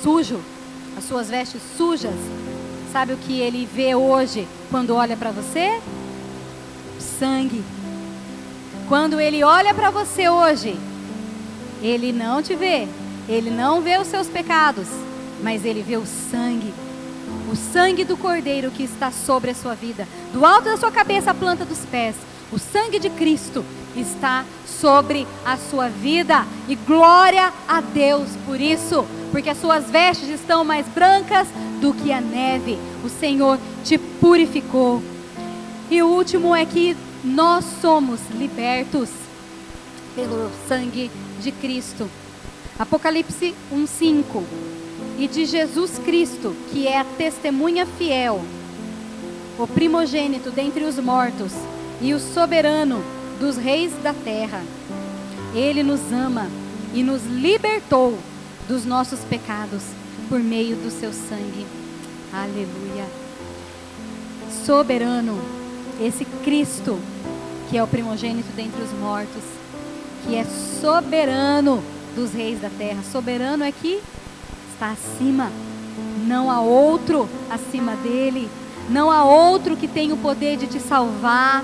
[0.02, 0.40] sujo,
[0.98, 2.16] as suas vestes sujas.
[2.94, 5.82] Sabe o que Ele vê hoje quando olha para você?
[6.98, 7.62] Sangue.
[8.88, 10.80] Quando Ele olha para você hoje,
[11.82, 12.88] Ele não te vê,
[13.28, 14.88] Ele não vê os seus pecados,
[15.44, 16.74] mas Ele vê o sangue
[17.50, 21.32] o sangue do Cordeiro que está sobre a sua vida, do alto da sua cabeça
[21.32, 22.16] à planta dos pés,
[22.52, 26.46] o sangue de Cristo está sobre a sua vida.
[26.68, 31.48] E glória a Deus por isso, porque as suas vestes estão mais brancas
[31.80, 32.78] do que a neve.
[33.04, 35.02] O Senhor te purificou.
[35.92, 39.10] E o último é que nós somos libertos
[40.16, 42.10] pelo sangue de Cristo.
[42.78, 44.44] Apocalipse 1:5
[45.20, 48.42] e de Jesus Cristo, que é a testemunha fiel,
[49.58, 51.52] o primogênito dentre os mortos
[52.02, 53.04] e o soberano
[53.38, 54.64] dos reis da terra.
[55.54, 56.48] Ele nos ama
[56.94, 58.18] e nos libertou
[58.66, 59.84] dos nossos pecados
[60.30, 61.68] por meio do seu sangue.
[62.32, 63.06] Aleluia.
[64.66, 65.38] Soberano,
[66.00, 66.98] esse Cristo,
[67.70, 69.44] que é o primogênito dentre os mortos,
[70.24, 70.46] que é
[70.80, 71.84] soberano
[72.16, 73.04] dos reis da terra.
[73.12, 74.02] Soberano é que
[74.80, 75.52] está acima.
[76.26, 78.50] Não há outro acima dele.
[78.90, 81.64] Não há outro que tenha o poder de te salvar.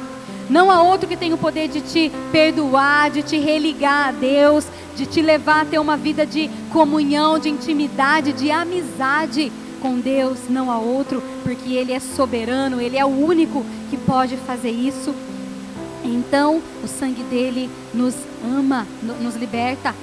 [0.50, 4.68] Não há outro que tenha o poder de te perdoar, de te religar a Deus,
[4.96, 9.52] de te levar a ter uma vida de comunhão, de intimidade, de amizade
[9.82, 10.50] com Deus.
[10.50, 15.16] Não há outro, porque Ele é soberano, Ele é o único que pode fazer isso.
[16.04, 18.14] Então, o sangue dele nos
[18.44, 18.86] ama,
[19.22, 19.96] nos liberta.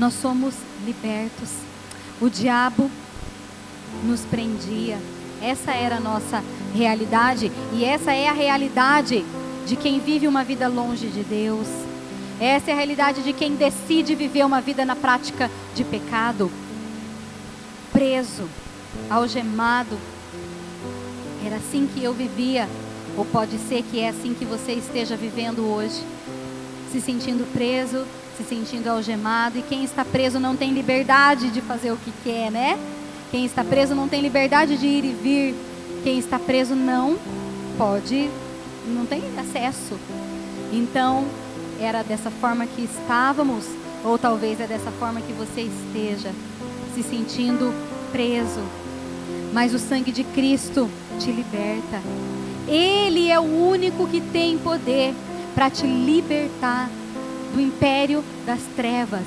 [0.00, 0.54] Nós somos
[0.86, 1.50] libertos.
[2.22, 2.90] O diabo
[4.02, 4.98] nos prendia.
[5.42, 6.42] Essa era a nossa
[6.74, 9.22] realidade e essa é a realidade
[9.66, 11.66] de quem vive uma vida longe de Deus.
[12.40, 16.50] Essa é a realidade de quem decide viver uma vida na prática de pecado.
[17.92, 18.48] Preso,
[19.10, 19.98] algemado.
[21.44, 22.66] Era assim que eu vivia,
[23.18, 26.02] ou pode ser que é assim que você esteja vivendo hoje,
[26.90, 28.06] se sentindo preso,
[28.40, 32.50] se sentindo algemado e quem está preso não tem liberdade de fazer o que quer,
[32.50, 32.78] né?
[33.30, 35.54] Quem está preso não tem liberdade de ir e vir.
[36.02, 37.18] Quem está preso não
[37.76, 38.30] pode,
[38.86, 39.98] não tem acesso.
[40.72, 41.26] Então,
[41.78, 43.66] era dessa forma que estávamos,
[44.04, 46.32] ou talvez é dessa forma que você esteja,
[46.94, 47.74] se sentindo
[48.10, 48.60] preso.
[49.52, 50.88] Mas o sangue de Cristo
[51.18, 52.00] te liberta.
[52.66, 55.14] Ele é o único que tem poder
[55.54, 56.88] para te libertar
[57.52, 59.24] do império das trevas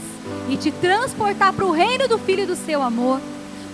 [0.49, 3.19] e te transportar para o reino do Filho do seu amor,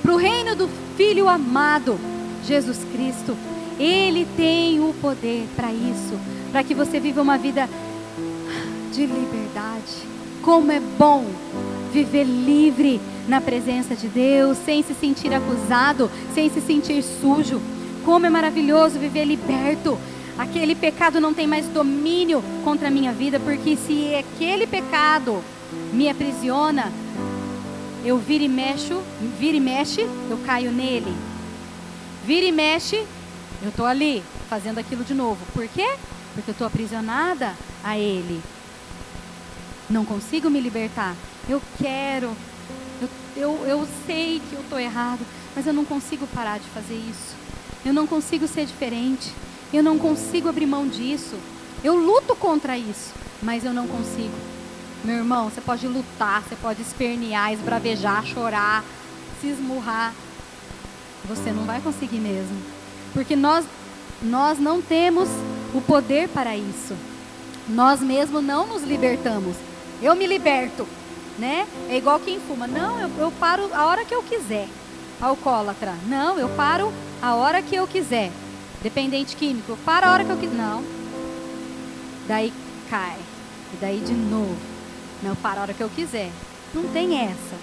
[0.02, 2.00] para o reino do Filho amado,
[2.46, 3.36] Jesus Cristo.
[3.80, 6.20] Ele tem o poder para isso,
[6.52, 7.70] para que você viva uma vida
[8.92, 10.08] de liberdade.
[10.42, 11.26] Como é bom
[11.94, 17.62] viver livre na presença de Deus, sem se sentir acusado, sem se sentir sujo.
[18.04, 19.98] Como é maravilhoso viver liberto.
[20.40, 25.44] Aquele pecado não tem mais domínio contra a minha vida, porque se aquele pecado
[25.92, 26.94] me aprisiona,
[28.06, 29.02] eu vira e mexo,
[29.38, 31.14] vira e mexe, eu caio nele.
[32.26, 33.06] Vira e mexe,
[33.62, 35.40] eu estou ali, fazendo aquilo de novo.
[35.54, 35.98] Por quê?
[36.34, 38.42] Porque eu estou aprisionada a ele.
[39.90, 41.18] Não consigo me libertar.
[41.50, 42.34] Eu quero,
[43.02, 45.20] eu, eu, eu sei que eu estou errado,
[45.54, 47.36] mas eu não consigo parar de fazer isso.
[47.84, 49.34] Eu não consigo ser diferente.
[49.72, 51.36] Eu não consigo abrir mão disso.
[51.84, 54.34] Eu luto contra isso, mas eu não consigo.
[55.04, 58.84] Meu irmão, você pode lutar, você pode espernear, esbravejar, chorar,
[59.40, 60.14] se esmurrar.
[61.26, 62.58] Você não vai conseguir mesmo.
[63.14, 63.66] Porque nós,
[64.22, 65.30] nós não temos
[65.74, 66.96] o poder para isso.
[67.68, 69.56] Nós mesmos não nos libertamos.
[70.02, 70.88] Eu me liberto,
[71.38, 71.68] né?
[71.90, 72.68] É igual quem fuma.
[72.68, 74.68] Não, eu, eu paro a hora que eu quiser.
[75.22, 75.96] Alcoólatra.
[76.08, 76.92] Não, eu paro
[77.22, 78.32] a hora que eu quiser.
[78.82, 79.72] Dependente químico.
[79.72, 80.56] Eu paro a hora que eu quiser.
[80.56, 80.84] Não.
[82.28, 82.54] Daí
[82.90, 83.18] cai.
[83.74, 84.58] E daí de novo.
[85.22, 86.30] Não, para a hora que eu quiser.
[86.74, 87.56] Não tem essa.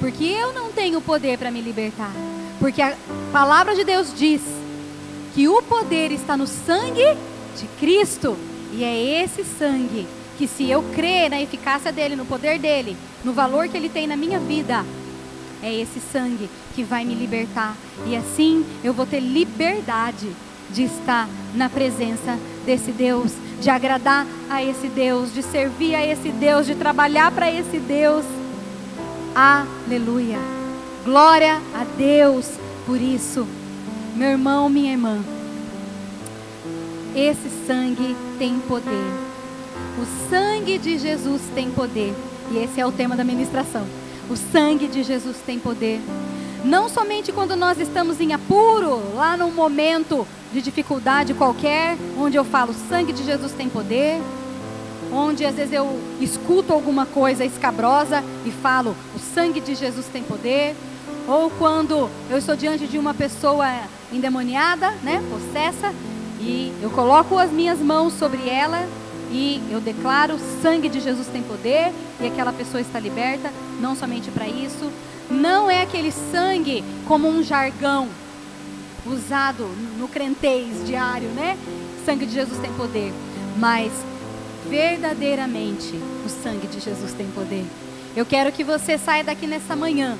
[0.00, 2.12] Porque eu não tenho poder para me libertar.
[2.60, 2.96] Porque a
[3.32, 4.42] palavra de Deus diz
[5.34, 7.16] que o poder está no sangue
[7.58, 8.36] de Cristo.
[8.72, 13.32] E é esse sangue que, se eu crer na eficácia dele, no poder dele, no
[13.32, 14.84] valor que ele tem na minha vida,
[15.62, 17.76] é esse sangue que vai me libertar.
[18.06, 20.28] E assim eu vou ter liberdade
[20.70, 26.30] de estar na presença desse Deus, de agradar a esse Deus, de servir a esse
[26.30, 28.24] Deus, de trabalhar para esse Deus.
[29.34, 30.38] Aleluia.
[31.04, 32.46] Glória a Deus
[32.86, 33.46] por isso.
[34.16, 35.22] Meu irmão, minha irmã,
[37.14, 39.06] esse sangue tem poder.
[40.00, 42.14] O sangue de Jesus tem poder.
[42.50, 43.86] E esse é o tema da ministração.
[44.28, 46.00] O sangue de Jesus tem poder.
[46.64, 52.44] Não somente quando nós estamos em apuro, lá num momento de dificuldade qualquer, onde eu
[52.44, 54.18] falo, sangue de Jesus tem poder,
[55.12, 60.22] onde às vezes eu escuto alguma coisa escabrosa e falo, o sangue de Jesus tem
[60.22, 60.74] poder,
[61.28, 63.66] ou quando eu estou diante de uma pessoa
[64.10, 65.92] endemoniada, né, possessa,
[66.40, 68.88] e eu coloco as minhas mãos sobre ela
[69.30, 74.30] e eu declaro, sangue de Jesus tem poder e aquela pessoa está liberta, não somente
[74.30, 74.90] para isso,
[75.34, 78.08] não é aquele sangue como um jargão,
[79.06, 79.68] usado
[79.98, 81.58] no crentez diário, né?
[82.06, 83.12] Sangue de Jesus tem poder,
[83.58, 83.92] mas
[84.68, 87.64] verdadeiramente o sangue de Jesus tem poder.
[88.16, 90.16] Eu quero que você saia daqui nessa manhã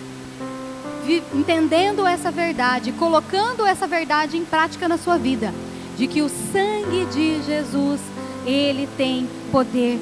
[1.35, 5.53] entendendo essa verdade, colocando essa verdade em prática na sua vida,
[5.97, 8.01] de que o sangue de Jesus,
[8.47, 10.01] ele tem poder,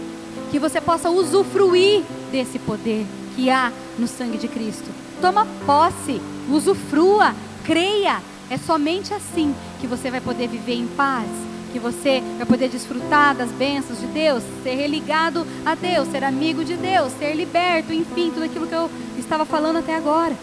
[0.51, 3.05] que você possa usufruir desse poder
[3.35, 4.91] que há no sangue de Cristo.
[5.21, 6.21] Toma posse,
[6.51, 7.35] usufrua,
[7.65, 8.21] creia,
[8.51, 11.29] é somente assim que você vai poder viver em paz,
[11.73, 16.65] que você vai poder desfrutar das bênçãos de Deus, ser religado a Deus, ser amigo
[16.65, 20.37] de Deus, ser liberto, enfim, tudo aquilo que eu estava falando até agora.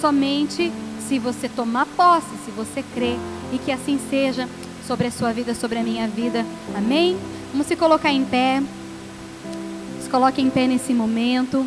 [0.00, 0.72] Somente
[1.08, 3.18] se você tomar posse, se você crer,
[3.52, 4.48] e que assim seja
[4.86, 6.44] sobre a sua vida, sobre a minha vida.
[6.76, 7.16] Amém?
[7.50, 8.62] Vamos se colocar em pé.
[10.02, 11.66] Se coloque em pé nesse momento.